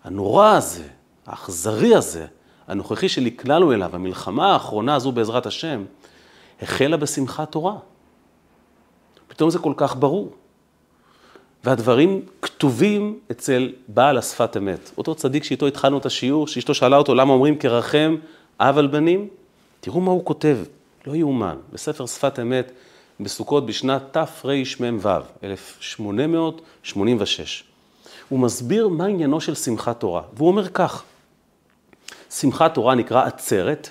הנורא 0.04 0.56
הזה, 0.56 0.88
האכזרי 1.26 1.94
הזה, 1.94 2.26
הנוכחי 2.68 3.08
שנקלענו 3.08 3.72
אליו, 3.72 3.94
המלחמה 3.94 4.52
האחרונה 4.52 4.94
הזו 4.94 5.12
בעזרת 5.12 5.46
השם, 5.46 5.84
החלה 6.62 6.96
בשמחת 6.96 7.52
תורה. 7.52 7.76
פתאום 9.28 9.50
זה 9.50 9.58
כל 9.58 9.72
כך 9.76 9.96
ברור. 9.96 10.32
והדברים 11.64 12.22
כתובים 12.42 13.18
אצל 13.30 13.72
בעל 13.88 14.18
השפת 14.18 14.56
אמת. 14.56 14.90
אותו 14.98 15.14
צדיק 15.14 15.44
שאיתו 15.44 15.66
התחלנו 15.66 15.98
את 15.98 16.06
השיעור, 16.06 16.46
שאשתו 16.46 16.74
שאלה 16.74 16.96
אותו 16.96 17.14
למה 17.14 17.32
אומרים 17.32 17.58
כרחם 17.58 18.16
אב 18.60 18.78
על 18.78 18.86
בנים, 18.86 19.28
תראו 19.80 20.00
מה 20.00 20.10
הוא 20.10 20.24
כותב, 20.24 20.58
לא 21.06 21.14
יאומן, 21.14 21.56
בספר 21.72 22.06
שפת 22.06 22.38
אמת, 22.38 22.72
בסוכות 23.20 23.66
בשנת 23.66 24.02
תרמ"ו, 24.12 25.08
1886. 25.44 27.64
הוא 28.28 28.38
מסביר 28.38 28.88
מה 28.88 29.06
עניינו 29.06 29.40
של 29.40 29.54
שמחת 29.54 30.00
תורה, 30.00 30.22
והוא 30.32 30.48
אומר 30.48 30.68
כך, 30.68 31.02
שמחת 32.30 32.74
תורה 32.74 32.94
נקרא 32.94 33.24
עצרת, 33.24 33.88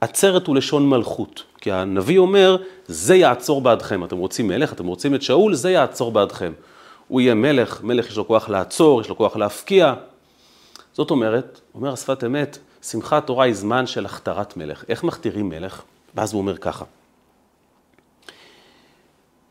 עצרת 0.00 0.46
הוא 0.46 0.56
לשון 0.56 0.88
מלכות, 0.88 1.42
כי 1.60 1.72
הנביא 1.72 2.18
אומר, 2.18 2.56
זה 2.86 3.16
יעצור 3.16 3.60
בעדכם, 3.60 4.04
אתם 4.04 4.16
רוצים 4.16 4.48
מלך, 4.48 4.72
אתם 4.72 4.86
רוצים 4.86 5.14
את 5.14 5.22
שאול, 5.22 5.54
זה 5.54 5.70
יעצור 5.70 6.12
בעדכם. 6.12 6.52
הוא 7.08 7.20
יהיה 7.20 7.34
מלך, 7.34 7.82
מלך 7.82 8.08
יש 8.08 8.16
לו 8.16 8.26
כוח 8.26 8.48
לעצור, 8.48 9.00
יש 9.00 9.08
לו 9.08 9.16
כוח 9.16 9.36
להפקיע. 9.36 9.94
זאת 10.92 11.10
אומרת, 11.10 11.60
אומר 11.74 11.92
השפת 11.92 12.24
אמת, 12.24 12.58
שמחת 12.82 13.26
תורה 13.26 13.44
היא 13.44 13.54
זמן 13.54 13.86
של 13.86 14.06
הכתרת 14.06 14.56
מלך. 14.56 14.84
איך 14.88 15.04
מכתירים 15.04 15.48
מלך? 15.48 15.82
ואז 16.14 16.32
הוא 16.32 16.40
אומר 16.40 16.56
ככה. 16.56 16.84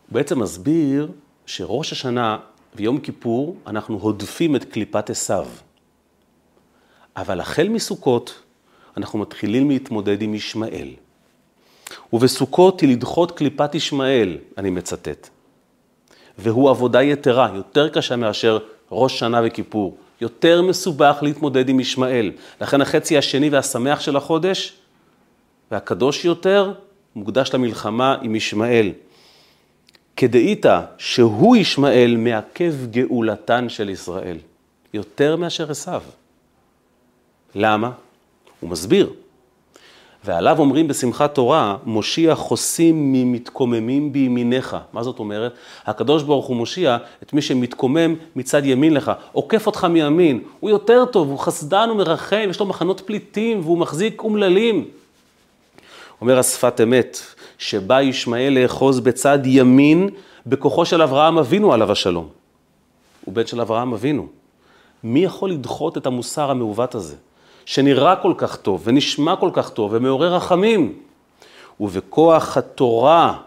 הוא 0.08 0.14
בעצם 0.14 0.40
מסביר 0.40 1.12
שראש 1.46 1.92
השנה 1.92 2.38
ויום 2.76 3.00
כיפור 3.00 3.58
אנחנו 3.68 3.98
הודפים 3.98 4.56
את 4.56 4.64
קליפת 4.64 5.10
עשיו. 5.10 5.48
אבל 7.18 7.40
החל 7.40 7.70
מסוכות 7.70 8.42
אנחנו 8.98 9.20
מתחילים 9.20 9.70
להתמודד 9.70 10.22
עם 10.22 10.36
ישמעאל. 10.36 10.90
ובסוכות 12.14 12.82
היא 12.82 12.90
לדחות 12.90 13.32
קליפת 13.32 13.76
ישמעאל, 13.76 14.38
אני 14.58 14.70
מצטט. 14.70 15.30
והוא 16.38 16.70
עבודה 16.70 17.02
יתרה, 17.04 17.50
יותר 17.56 17.90
קשה 17.90 18.16
מאשר 18.16 18.60
ראש 18.92 19.20
שנה 19.20 19.42
וכיפור. 19.46 19.98
יותר 20.22 20.62
מסובך 20.62 21.20
להתמודד 21.22 21.70
עם 21.70 21.80
ישמעאל. 21.80 22.32
לכן 22.62 22.82
החצי 22.82 23.18
השני 23.18 23.50
והשמח 23.50 24.00
של 24.00 24.16
החודש, 24.16 24.74
והקדוש 25.72 26.26
יותר, 26.26 26.74
מוקדש 27.16 27.54
למלחמה 27.54 28.16
עם 28.22 28.36
ישמעאל. 28.36 28.92
כדאית 30.16 30.66
שהוא 30.98 31.56
ישמעאל 31.56 32.16
מעכב 32.18 32.74
גאולתן 32.92 33.70
של 33.70 33.90
ישראל, 33.90 34.38
יותר 34.94 35.36
מאשר 35.36 35.72
עשיו. 35.72 36.02
למה? 37.56 37.92
הוא 38.60 38.70
מסביר. 38.70 39.14
ועליו 40.26 40.60
אומרים 40.60 40.88
בשמחת 40.88 41.36
תורה, 41.36 41.78
מושיע 41.86 42.36
חוסים 42.36 43.14
ממתקוממים 43.14 44.14
בימיניך. 44.14 44.78
מה 44.94 45.04
זאת 45.04 45.20
אומרת? 45.20 45.54
הקדוש 45.86 46.24
ברוך 46.24 46.46
הוא 46.46 46.56
מושיע 46.56 46.98
את 47.24 47.34
מי 47.34 47.42
שמתקומם 47.42 48.16
מצד 48.36 48.66
ימין 48.66 48.94
לך, 48.94 49.12
עוקף 49.32 49.68
אותך 49.68 49.84
מימין. 49.84 50.40
הוא 50.60 50.70
יותר 50.70 51.06
טוב, 51.06 51.30
הוא 51.30 51.40
חסדן 51.40 51.90
ומרחם, 51.92 52.48
יש 52.50 52.60
לו 52.60 52.66
מחנות 52.66 53.02
פליטים 53.06 53.60
והוא 53.60 53.78
מחזיק 53.78 54.24
אומללים. 54.24 54.86
אומר 56.22 56.40
השפת 56.40 56.82
אמת, 56.82 57.18
שבא 57.58 58.02
ישמעאל 58.02 58.58
לאחוז 58.62 59.00
בצד 59.00 59.40
ימין 59.46 60.10
בכוחו 60.46 60.86
של 60.86 61.02
אברהם 61.02 61.38
אבינו 61.38 61.74
עליו 61.74 61.92
השלום. 61.92 62.28
הוא 63.26 63.34
בן 63.34 63.46
של 63.46 63.62
אברהם 63.62 63.94
אבינו. 63.94 64.28
מי 65.04 65.20
יכול 65.20 65.52
לדחות 65.52 65.98
את 65.98 66.06
המוסר 66.06 66.52
המעוות 66.52 66.96
הזה? 66.96 67.16
שנראה 67.66 68.16
כל 68.16 68.34
כך 68.38 68.56
טוב 68.56 68.82
ונשמע 68.86 69.36
כל 69.36 69.50
כך 69.54 69.70
טוב 69.70 69.92
ומעורר 69.94 70.36
רחמים. 70.36 70.94
ובכוח 71.80 72.58
התורה, 72.58 73.38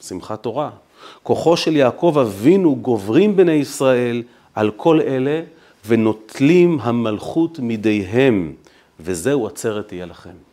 שמחת 0.00 0.42
תורה, 0.42 0.70
כוחו 1.22 1.56
של 1.56 1.76
יעקב 1.76 2.16
אבינו 2.20 2.76
גוברים 2.76 3.36
בני 3.36 3.52
ישראל 3.52 4.22
על 4.54 4.70
כל 4.70 5.00
אלה 5.00 5.42
ונוטלים 5.86 6.78
המלכות 6.80 7.58
מידיהם, 7.58 8.52
וזהו 9.00 9.46
עצרת 9.46 9.88
תהיה 9.88 10.06
לכם. 10.06 10.45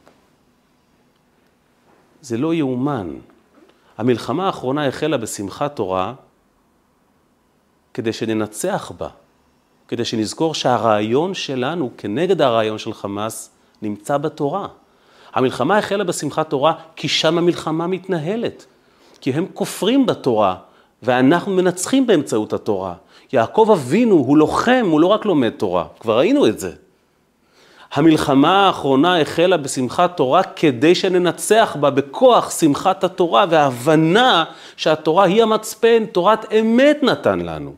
זה 2.24 2.38
לא 2.38 2.54
יאומן. 2.54 3.10
המלחמה 3.98 4.46
האחרונה 4.46 4.88
החלה 4.88 5.18
בשמחת 5.18 5.76
תורה 5.76 6.14
כדי 7.94 8.14
שננצח 8.14 8.92
בה. 8.98 9.08
כדי 9.88 10.06
שנזכור 10.06 10.54
שהרעיון 10.54 11.34
שלנו 11.34 11.92
כנגד 11.98 12.42
הרעיון 12.42 12.78
של 12.78 12.94
חמאס 12.94 13.52
נמצא 13.82 14.18
בתורה. 14.18 14.68
המלחמה 15.34 15.78
החלה 15.78 16.04
בשמחת 16.04 16.50
תורה 16.50 16.74
כי 16.96 17.08
שם 17.08 17.38
המלחמה 17.38 17.88
מתנהלת. 17.88 18.66
כי 19.22 19.32
הם 19.32 19.46
כופרים 19.54 20.06
בתורה, 20.06 20.56
ואנחנו 21.04 21.52
מנצחים 21.52 22.08
באמצעות 22.08 22.54
התורה. 22.54 22.94
יעקב 23.34 23.70
אבינו 23.74 24.16
הוא 24.16 24.38
לוחם, 24.38 24.88
הוא 24.92 25.00
לא 25.00 25.08
רק 25.08 25.26
לומד 25.26 25.50
תורה, 25.50 25.86
כבר 26.00 26.18
ראינו 26.18 26.48
את 26.48 26.60
זה. 26.60 26.72
המלחמה 27.94 28.68
האחרונה 28.68 29.22
החלה 29.22 29.58
בשמחת 29.58 30.18
תורה 30.18 30.44
כדי 30.44 30.96
שננצח 30.96 31.78
בה 31.80 31.90
בכוח 31.90 32.60
שמחת 32.60 33.04
התורה 33.04 33.46
והבנה 33.50 34.44
שהתורה 34.78 35.26
היא 35.26 35.44
המצפן, 35.44 36.06
תורת 36.06 36.54
אמת 36.54 37.04
נתן 37.04 37.40
לנו. 37.40 37.74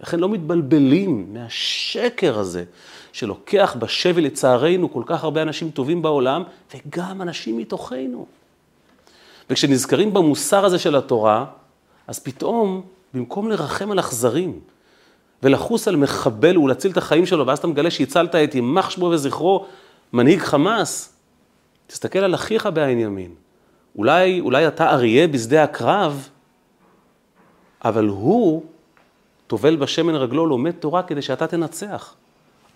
לכן 0.00 0.20
לא 0.20 0.28
מתבלבלים 0.28 1.26
מהשקר 1.32 2.38
הזה 2.38 2.64
שלוקח 3.12 3.76
בשבי 3.78 4.20
לצערנו 4.20 4.92
כל 4.92 5.02
כך 5.06 5.24
הרבה 5.24 5.42
אנשים 5.42 5.70
טובים 5.70 6.02
בעולם 6.02 6.42
וגם 6.74 7.22
אנשים 7.22 7.58
מתוכנו. 7.58 8.26
וכשנזכרים 9.50 10.14
במוסר 10.14 10.64
הזה 10.64 10.78
של 10.78 10.96
התורה, 10.96 11.44
אז 12.06 12.18
פתאום, 12.18 12.82
במקום 13.14 13.50
לרחם 13.50 13.90
על 13.90 13.98
אכזרים 13.98 14.60
ולחוס 15.42 15.88
על 15.88 15.96
מחבל 15.96 16.58
ולהציל 16.58 16.90
את 16.90 16.96
החיים 16.96 17.26
שלו, 17.26 17.46
ואז 17.46 17.58
אתה 17.58 17.66
מגלה 17.66 17.90
שהצלת 17.90 18.34
את 18.34 18.54
יימח 18.54 18.90
שמו 18.90 19.06
וזכרו, 19.06 19.66
מנהיג 20.12 20.40
חמאס, 20.40 21.16
תסתכל 21.86 22.18
על 22.18 22.34
אחיך 22.34 22.68
בעין 22.74 22.98
ימין. 22.98 23.34
אולי, 23.98 24.40
אולי 24.40 24.68
אתה 24.68 24.90
אריה 24.90 25.28
בשדה 25.28 25.62
הקרב, 25.62 26.28
אבל 27.84 28.06
הוא 28.06 28.62
טובל 29.46 29.76
בשמן 29.76 30.14
רגלו, 30.14 30.46
לומד 30.46 30.70
תורה 30.70 31.02
כדי 31.02 31.22
שאתה 31.22 31.46
תנצח. 31.46 32.14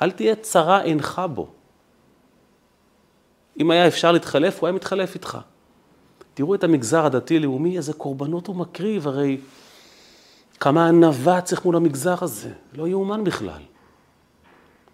אל 0.02 0.10
תהיה 0.10 0.34
צרה 0.34 0.82
אינך 0.82 1.22
בו. 1.34 1.48
אם 3.60 3.70
היה 3.70 3.86
אפשר 3.86 4.12
להתחלף, 4.12 4.60
הוא 4.60 4.66
היה 4.66 4.74
מתחלף 4.74 5.14
איתך. 5.14 5.38
תראו 6.34 6.54
את 6.54 6.64
המגזר 6.64 7.06
הדתי-לאומי, 7.06 7.76
איזה 7.76 7.92
קורבנות 7.92 8.46
הוא 8.46 8.56
מקריב, 8.56 9.08
הרי 9.08 9.38
כמה 10.60 10.88
ענווה 10.88 11.40
צריך 11.40 11.64
מול 11.64 11.76
המגזר 11.76 12.14
הזה, 12.20 12.50
לא 12.74 12.88
יאומן 12.88 13.24
בכלל. 13.24 13.62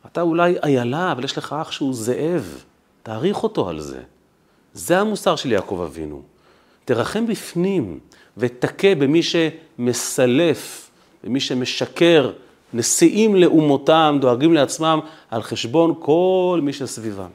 אתה 0.07 0.21
אולי 0.21 0.57
איילה, 0.63 1.13
אבל 1.13 1.25
יש 1.25 1.39
לך 1.39 1.57
אח 1.63 1.71
שהוא 1.71 1.95
זאב, 1.95 2.65
תעריך 3.03 3.43
אותו 3.43 3.69
על 3.69 3.81
זה. 3.81 4.03
זה 4.73 4.99
המוסר 4.99 5.37
של 5.37 5.53
יעקב 5.53 5.81
אבינו. 5.81 6.23
תרחם 6.85 7.27
בפנים 7.27 7.99
ותכה 8.37 8.95
במי 8.95 9.21
שמסלף 9.23 10.91
ומי 11.25 11.41
שמשקר, 11.41 12.33
נשיאים 12.75 13.37
לאומותם, 13.37 14.19
דואגים 14.21 14.53
לעצמם 14.55 15.01
על 15.31 15.43
חשבון 15.43 15.95
כל 16.01 16.61
מי 16.63 16.73
שסביבם. 16.73 17.31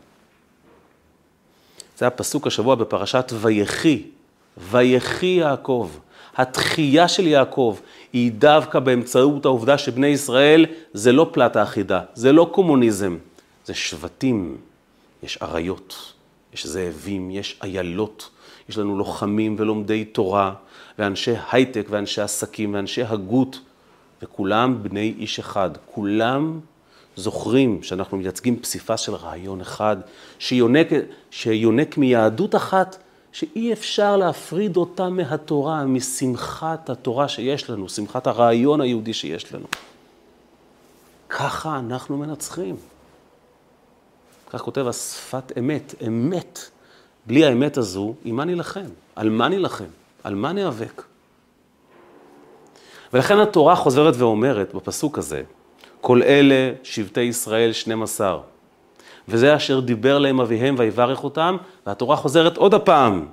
זה 1.98 2.08
הפסוק 2.08 2.48
השבוע 2.48 2.76
בפרשת 2.76 3.32
ויחי, 3.41 4.04
ויחי 4.58 5.26
יעקב. 5.26 5.89
התחייה 6.38 7.08
של 7.08 7.28
יעקב 7.28 7.78
היא 8.13 8.32
דווקא 8.32 8.80
באמצעות 8.80 9.45
העובדה 9.45 9.78
שבני 9.78 10.08
ישראל 10.08 10.65
זה 10.93 11.12
לא 11.12 11.30
פלטה 11.32 11.63
אחידה, 11.63 12.02
זה 12.13 12.32
לא 12.32 12.50
קומוניזם, 12.52 13.17
זה 13.65 13.74
שבטים, 13.74 14.58
יש 15.24 15.38
אריות, 15.41 16.13
יש 16.54 16.67
זאבים, 16.67 17.32
יש 17.32 17.60
איילות, 17.63 18.30
יש 18.69 18.78
לנו 18.78 18.97
לוחמים 18.97 19.56
ולומדי 19.60 20.06
תורה, 20.06 20.54
ואנשי 21.00 21.34
הייטק 21.52 21.88
ואנשי 21.89 22.21
עסקים 22.21 22.74
ואנשי 22.74 23.04
הגות. 23.04 23.60
וכולם 24.21 24.84
בני 24.84 25.13
איש 25.17 25.39
אחד, 25.39 25.69
כולם 25.86 26.60
זוכרים 27.15 27.84
שאנחנו 27.84 28.17
מייצגים 28.17 28.60
פסיפס 28.60 29.00
של 29.00 29.15
רעיון 29.15 29.62
אחד, 29.62 29.97
שיונק, 30.39 30.88
שיונק 31.32 31.97
מיהדות 31.97 32.56
אחת, 32.56 32.97
שאי 33.32 33.74
אפשר 33.74 34.17
להפריד 34.17 34.78
אותה 34.78 35.10
מהתורה, 35.10 35.86
משמחת 35.86 36.89
התורה 36.89 37.28
שיש 37.28 37.70
לנו, 37.70 37.89
שמחת 37.89 38.28
הרעיון 38.28 38.82
היהודי 38.82 39.13
שיש 39.13 39.54
לנו. 39.54 39.65
ככה 41.30 41.80
אנחנו 41.80 42.17
מנצחים. 42.17 42.76
כך 44.50 44.62
כותב 44.62 44.88
השפת 44.88 45.58
אמת, 45.58 45.96
אמת. 46.08 46.60
בלי 47.26 47.46
האמת 47.46 47.78
הזו, 47.78 48.13
עם 48.24 48.36
מה 48.36 48.46
נילחם? 48.46 48.89
על 49.15 49.30
מה 49.30 49.48
נילחם? 49.48 49.86
על 50.24 50.36
מה 50.36 50.54
ניאבק? 50.54 51.02
ולכן 53.13 53.39
התורה 53.39 53.76
חוזרת 53.76 54.15
ואומרת 54.17 54.74
בפסוק 54.74 55.17
הזה, 55.17 55.44
כל 56.02 56.24
אלה 56.24 56.74
שבטי 56.84 57.22
ישראל 57.22 57.74
12. 57.74 58.39
וזה 59.28 59.56
אשר 59.56 59.80
דיבר 59.80 60.20
להם 60.20 60.40
אביהם 60.40 60.76
ויברך 60.78 61.24
אותם, 61.24 61.58
והתורה 61.88 62.16
חוזרת 62.16 62.58
עוד 62.58 62.74
הפעם, 62.74 63.26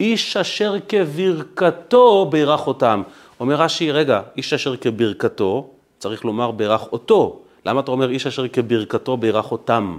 איש 0.00 0.36
אשר 0.36 0.74
כברכתו 0.88 2.26
בירך 2.30 2.66
אותם. 2.66 3.02
אומר 3.40 3.54
רש"י, 3.54 3.92
רגע, 3.92 4.22
איש 4.36 4.52
אשר 4.52 4.76
כברכתו, 4.76 5.70
צריך 5.98 6.24
לומר 6.24 6.50
בירך 6.50 6.92
אותו. 6.92 7.40
למה 7.66 7.80
אתה 7.80 7.90
אומר 7.90 8.10
איש 8.10 8.26
אשר 8.26 8.48
כברכתו 8.48 9.16
בירך 9.16 9.52
אותם? 9.52 9.98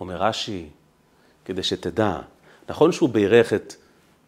אומר 0.00 0.16
רש"י, 0.16 0.66
כדי 1.44 1.62
שתדע, 1.62 2.18
נכון 2.68 2.92
שהוא 2.92 3.08
בירך 3.08 3.52
את 3.52 3.74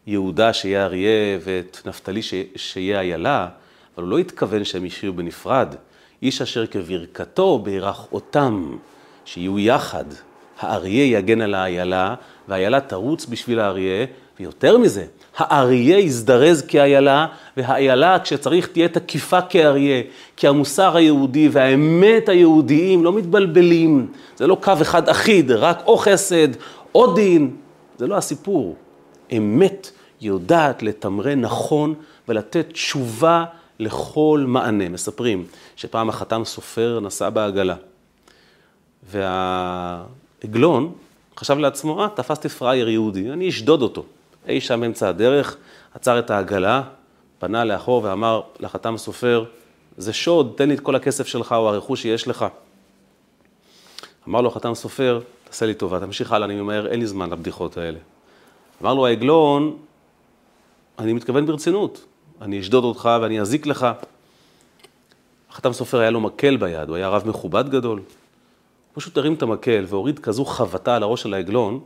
יהודה 0.07 0.53
שיהיה 0.53 0.85
אריה 0.85 1.39
ואת 1.45 1.79
נפתלי 1.85 2.21
שיהיה 2.57 3.01
איילה, 3.01 3.49
אבל 3.95 4.05
הוא 4.05 4.11
לא 4.11 4.19
התכוון 4.19 4.65
שהם 4.65 4.85
יחיו 4.85 5.13
בנפרד. 5.13 5.75
איש 6.23 6.43
אשר 6.43 6.67
כברכתו 6.67 7.59
בירך 7.59 8.07
אותם, 8.13 8.77
שיהיו 9.25 9.59
יחד. 9.59 10.05
האריה 10.61 11.19
יגן 11.19 11.41
על 11.41 11.55
האיילה, 11.55 12.15
והאיילה 12.49 12.81
תרוץ 12.81 13.27
בשביל 13.27 13.61
האריה, 13.61 14.07
ויותר 14.41 14.79
מזה, 14.79 15.05
האריה 15.37 15.99
יזדרז 15.99 16.63
כאיילה, 16.63 17.27
והאיילה 17.57 18.19
כשצריך 18.19 18.67
תהיה 18.67 18.89
תקיפה 18.89 19.41
כאריה, 19.41 20.03
כי 20.37 20.49
המוסר 20.49 20.97
היהודי 20.97 21.49
והאמת 21.53 22.29
היהודיים 22.29 23.05
לא 23.05 23.13
מתבלבלים, 23.13 24.13
זה 24.37 24.47
לא 24.47 24.57
קו 24.63 24.73
אחד 24.83 25.09
אחיד, 25.09 25.51
רק 25.51 25.83
או 25.87 25.97
חסד 25.97 26.49
או 26.95 27.15
דין, 27.15 27.57
זה 27.99 28.07
לא 28.07 28.17
הסיפור. 28.17 28.77
אמת 29.37 29.91
יודעת 30.21 30.83
לתמרן 30.83 31.41
נכון 31.41 31.95
ולתת 32.29 32.67
תשובה 32.73 33.45
לכל 33.83 34.45
מענה. 34.47 34.89
מספרים 34.89 35.47
שפעם 35.77 36.09
החתם 36.09 36.45
סופר 36.45 37.01
נסע 37.03 37.31
בעגלה, 37.31 37.75
והעגלון 39.11 40.93
חשב 41.37 41.59
לעצמו, 41.59 42.03
אה, 42.03 42.09
תפסתי 42.09 42.49
פראייר 42.49 42.89
יהודי, 42.89 43.31
אני 43.31 43.49
אשדוד 43.49 43.83
אותו. 43.83 44.05
אי 44.49 44.61
שם 44.61 44.81
באמצע 44.81 45.09
הדרך, 45.09 45.57
עצר 45.95 46.19
את 46.19 46.31
העגלה, 46.31 46.83
פנה 47.39 47.65
לאחור 47.65 48.05
ואמר 48.05 48.41
לחתם 48.61 48.97
סופר, 48.97 49.45
זה 49.97 50.13
שוד, 50.13 50.53
תן 50.57 50.69
לי 50.69 50.75
את 50.75 50.81
כל 50.81 50.95
הכסף 50.95 51.27
שלך 51.27 51.53
או 51.53 51.69
הרכוש 51.69 52.03
שיש 52.03 52.29
לך. 52.29 52.47
אמר 54.29 54.41
לו 54.41 54.49
החתם 54.49 54.75
סופר, 54.75 55.21
תעשה 55.45 55.67
לי 55.67 55.75
טובה, 55.75 56.01
תמשיך 56.01 56.33
הלאה, 56.33 56.47
אני 56.47 56.55
ממהר, 56.55 56.87
אין 56.87 57.01
לי 57.01 57.07
זמן 57.07 57.31
לבדיחות 57.31 57.77
האלה. 57.77 57.99
אמר 58.83 58.95
לו 58.95 59.07
העגלון, 59.07 59.77
אני 60.99 61.13
מתכוון 61.13 61.47
ברצינות, 61.47 62.05
אני 62.43 62.61
אשדוד 62.61 62.85
אותך 62.85 63.11
ואני 63.23 63.41
אזיק 63.41 63.67
לך. 63.67 63.87
החתם 65.51 65.73
סופר 65.73 65.99
היה 65.99 66.11
לו 66.11 66.21
מקל 66.21 66.57
ביד, 66.57 66.89
הוא 66.89 66.97
היה 66.97 67.09
רב 67.09 67.29
מכובד 67.29 67.69
גדול. 67.69 67.99
הוא 67.99 68.05
פשוט 68.95 69.17
הרים 69.17 69.35
את 69.35 69.43
המקל 69.43 69.85
והוריד 69.89 70.19
כזו 70.19 70.45
חבטה 70.45 70.97
על 70.97 71.03
הראש 71.03 71.23
של 71.23 71.35
העגלון, 71.35 71.81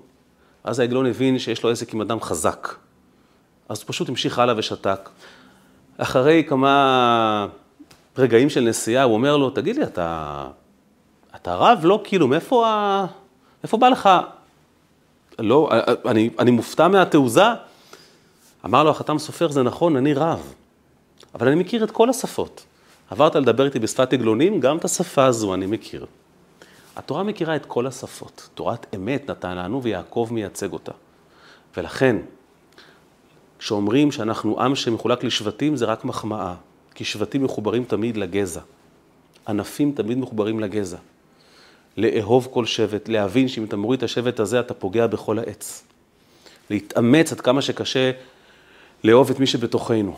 אז 0.65 0.79
העגלון 0.79 1.07
הבין 1.07 1.39
שיש 1.39 1.63
לו 1.63 1.71
עסק 1.71 1.95
עם 1.95 2.01
אדם 2.01 2.21
חזק. 2.21 2.75
אז 3.69 3.79
הוא 3.79 3.87
פשוט 3.89 4.09
המשיך 4.09 4.39
הלאה 4.39 4.55
ושתק. 4.59 5.09
אחרי 5.99 6.45
כמה 6.49 7.47
רגעים 8.19 8.51
של 8.51 8.61
נסיעה, 8.61 9.05
הוא 9.05 9.15
אומר 9.15 9.37
לו, 9.37 9.51
תגיד 9.51 9.77
לי, 9.77 9.85
אתה, 9.85 10.47
אתה 11.37 11.55
רב? 11.55 11.81
לא, 11.83 12.01
כאילו, 12.05 12.29
מאיפה 12.29 12.69
ה... 12.69 13.07
איפה 13.63 13.77
בא 13.77 13.89
לך? 13.89 14.09
לא, 15.39 15.71
אני, 16.05 16.31
אני 16.39 16.51
מופתע 16.51 16.89
מהתעוזה. 16.89 17.47
אמר 18.67 18.85
לו 18.85 18.91
החתם 18.91 19.19
סופר, 19.19 19.49
זה 19.51 19.63
נכון, 19.63 19.97
אני 19.97 20.15
רב, 20.15 20.55
אבל 21.35 21.49
אני 21.49 21.57
מכיר 21.57 21.85
את 21.85 21.91
כל 21.91 22.11
השפות. 22.11 22.65
עברת 23.11 23.35
לדבר 23.35 23.65
איתי 23.65 23.79
בשפת 23.79 24.13
עגלונים, 24.13 24.61
גם 24.61 24.79
את 24.79 24.85
השפה 24.85 25.25
הזו 25.25 25.55
אני 25.55 25.67
מכיר. 25.67 26.07
התורה 26.97 27.23
מכירה 27.23 27.57
את 27.57 27.67
כל 27.67 27.87
השפות. 27.87 28.49
תורת 28.55 28.87
אמת 28.95 29.31
נתן 29.31 29.57
לנו 29.57 29.83
ויעקב 29.83 30.29
מייצג 30.31 30.73
אותה. 30.73 30.93
ולכן, 31.77 32.17
כשאומרים 33.59 34.13
שאנחנו 34.13 34.61
עם 34.61 34.75
שמחולק 34.75 35.25
לשבטים, 35.25 35.77
זה 35.77 35.85
רק 35.85 36.05
מחמאה. 36.05 36.55
כי 36.95 37.05
שבטים 37.05 37.45
מחוברים 37.45 37.85
תמיד 37.85 38.17
לגזע. 38.17 38.61
ענפים 39.49 39.93
תמיד 39.93 40.19
מחוברים 40.19 40.61
לגזע. 40.61 40.97
לאהוב 41.97 42.49
כל 42.53 42.67
שבט, 42.67 43.09
להבין 43.09 43.49
שאם 43.49 43.65
אתה 43.65 43.77
מוריד 43.77 43.99
את 43.99 44.05
השבט 44.05 44.41
הזה, 44.41 44.61
אתה 44.61 44.75
פוגע 44.75 45.07
בכל 45.07 45.39
העץ. 45.39 45.85
להתאמץ 46.71 47.33
עד 47.33 47.41
כמה 47.41 47.63
שקשה 47.63 48.11
לאהוב 49.07 49.31
את 49.31 49.41
מי 49.41 49.47
שבתוכנו. 49.47 50.17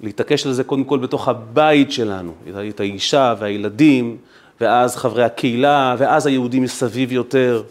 להתעקש 0.00 0.46
על 0.46 0.52
זה 0.52 0.64
קודם 0.64 0.84
כל 0.84 0.98
בתוך 0.98 1.28
הבית 1.28 1.92
שלנו, 1.92 2.34
את 2.68 2.80
האישה 2.80 3.34
והילדים, 3.38 4.16
ואז 4.60 4.96
חברי 4.96 5.24
הקהילה, 5.24 5.96
ואז 5.98 6.26
היהודים 6.26 6.62
מסביב 6.62 7.12
יותר. 7.12 7.62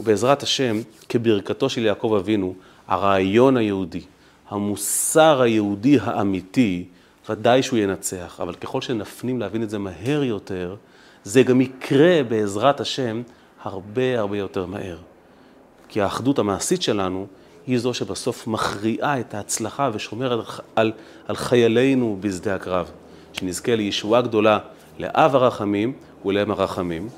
ובעזרת 0.00 0.42
השם, 0.42 0.80
כברכתו 1.08 1.68
של 1.68 1.84
יעקב 1.84 2.16
אבינו, 2.18 2.54
הרעיון 2.88 3.56
היהודי, 3.56 4.00
המוסר 4.48 5.42
היהודי 5.42 5.98
האמיתי, 6.02 6.84
ודאי 7.28 7.62
שהוא 7.62 7.78
ינצח, 7.78 8.40
אבל 8.40 8.54
ככל 8.54 8.80
שנפנים 8.80 9.40
להבין 9.40 9.62
את 9.62 9.70
זה 9.70 9.78
מהר 9.78 10.22
יותר, 10.24 10.76
זה 11.24 11.42
גם 11.42 11.60
יקרה 11.60 12.22
בעזרת 12.28 12.80
השם 12.80 13.22
הרבה 13.62 14.18
הרבה 14.18 14.38
יותר 14.38 14.66
מהר. 14.66 14.96
כי 15.88 16.00
האחדות 16.00 16.38
המעשית 16.38 16.82
שלנו 16.82 17.26
היא 17.66 17.78
זו 17.78 17.94
שבסוף 17.94 18.46
מכריעה 18.46 19.20
את 19.20 19.34
ההצלחה 19.34 19.90
ושומרת 19.92 20.46
על, 20.76 20.92
על, 21.26 21.36
חיילינו 21.36 22.16
בשדה 22.20 22.54
הקרב. 22.54 22.90
שנזכה 23.32 23.74
לישועה 23.74 24.22
גדולה 24.22 24.58
לאב 24.98 25.34
הרחמים 25.34 25.92
ולאם 26.24 26.50
הרחמים, 26.50 27.08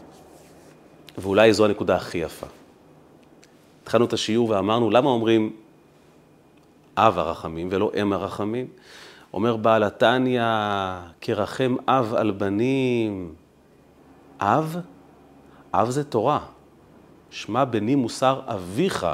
ואולי 1.18 1.52
זו 1.52 1.64
הנקודה 1.64 1.96
הכי 1.96 2.18
יפה. 2.18 2.46
התחלנו 3.82 4.04
את 4.04 4.12
השיעור 4.12 4.50
ואמרנו, 4.50 4.90
למה 4.90 5.10
אומרים 5.10 5.52
אב 6.96 7.18
הרחמים 7.18 7.68
ולא 7.70 7.90
אם 8.02 8.12
הרחמים? 8.12 8.66
אומר 9.32 9.56
בעל 9.56 9.82
התניא, 9.82 10.42
כרחם 11.20 11.76
אב 11.88 12.14
על 12.14 12.30
בנים. 12.30 13.34
אב? 14.40 14.76
אב 15.74 15.90
זה 15.90 16.04
תורה. 16.04 16.40
שמע 17.30 17.64
בני 17.64 17.94
מוסר 17.94 18.40
אביך, 18.46 19.06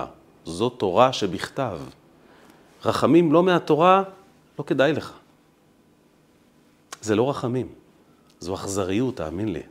זו 0.44 0.70
תורה 0.70 1.12
שבכתב. 1.12 1.78
רחמים 2.84 3.32
לא 3.32 3.42
מהתורה, 3.42 4.02
לא 4.58 4.64
כדאי 4.64 4.92
לך. 4.92 5.12
זה 7.00 7.16
לא 7.16 7.30
רחמים, 7.30 7.68
זו 8.40 8.54
אכזריות, 8.54 9.16
תאמין 9.16 9.52
לי. 9.52 9.62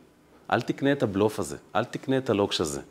אל 0.52 0.62
תקנה 0.62 0.92
את 0.92 1.04
הבלוף 1.04 1.40
הזה, 1.40 1.58
אל 1.76 1.84
תקנה 1.84 2.18
את 2.18 2.30
הלוקש 2.30 2.62
הזה. 2.62 2.82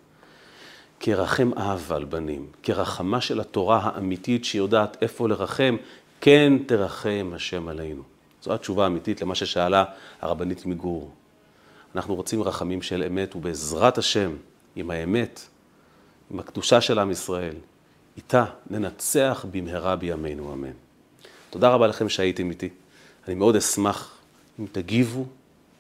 כרחם 1.01 1.51
אב 1.57 1.93
על 1.95 2.05
בנים, 2.05 2.47
כרחמה 2.63 3.21
של 3.21 3.41
התורה 3.41 3.81
האמיתית 3.83 4.45
שיודעת 4.45 4.97
איפה 5.03 5.29
לרחם, 5.29 5.77
כן 6.21 6.53
תרחם 6.67 7.33
השם 7.35 7.69
עלינו. 7.69 8.03
זו 8.43 8.55
התשובה 8.55 8.85
האמיתית 8.85 9.23
למה 9.23 9.35
ששאלה 9.35 9.85
הרבנית 10.21 10.67
מגור. 10.67 11.11
אנחנו 11.95 12.15
רוצים 12.15 12.43
רחמים 12.43 12.83
של 12.83 13.03
אמת, 13.03 13.37
ובעזרת 13.37 13.99
השם, 13.99 14.37
עם 14.77 14.91
האמת, 14.91 15.41
עם 16.31 16.39
הקדושה 16.39 16.81
של 16.81 16.99
עם 16.99 17.11
ישראל, 17.11 17.55
איתה 18.17 18.45
ננצח 18.71 19.45
במהרה 19.51 19.97
בימינו 19.97 20.53
אמן. 20.53 20.73
תודה 21.51 21.69
רבה 21.69 21.87
לכם 21.87 22.09
שהייתם 22.09 22.51
איתי. 22.51 22.69
אני 23.27 23.35
מאוד 23.35 23.57
אשמח 23.57 24.19
אם 24.61 24.67
תגיבו, 24.73 25.27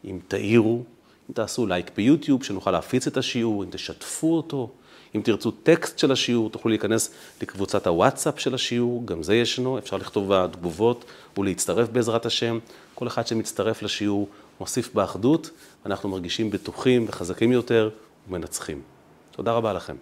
אם 0.04 0.18
תעירו, 0.28 0.82
אם 1.28 1.34
תעשו 1.34 1.66
לייק 1.66 1.90
ביוטיוב, 1.96 2.44
שנוכל 2.44 2.70
להפיץ 2.70 3.06
את 3.06 3.16
השיעור, 3.16 3.64
אם 3.64 3.68
תשתפו 3.70 4.36
אותו, 4.36 4.70
אם 5.14 5.20
תרצו 5.24 5.50
טקסט 5.50 5.98
של 5.98 6.12
השיעור, 6.12 6.50
תוכלו 6.50 6.68
להיכנס 6.68 7.10
לקבוצת 7.42 7.86
הוואטסאפ 7.86 8.40
של 8.40 8.54
השיעור, 8.54 9.06
גם 9.06 9.22
זה 9.22 9.34
ישנו, 9.36 9.78
אפשר 9.78 9.96
לכתוב 9.96 10.34
בתגובות 10.34 11.04
ולהצטרף 11.38 11.88
בעזרת 11.88 12.26
השם. 12.26 12.58
כל 12.94 13.06
אחד 13.06 13.26
שמצטרף 13.26 13.82
לשיעור 13.82 14.28
מוסיף 14.60 14.94
באחדות, 14.94 15.50
אנחנו 15.86 16.08
מרגישים 16.08 16.50
בטוחים 16.50 17.04
וחזקים 17.08 17.52
יותר 17.52 17.90
ומנצחים. 18.28 18.82
תודה 19.30 19.52
רבה 19.52 19.72
לכם. 19.72 19.96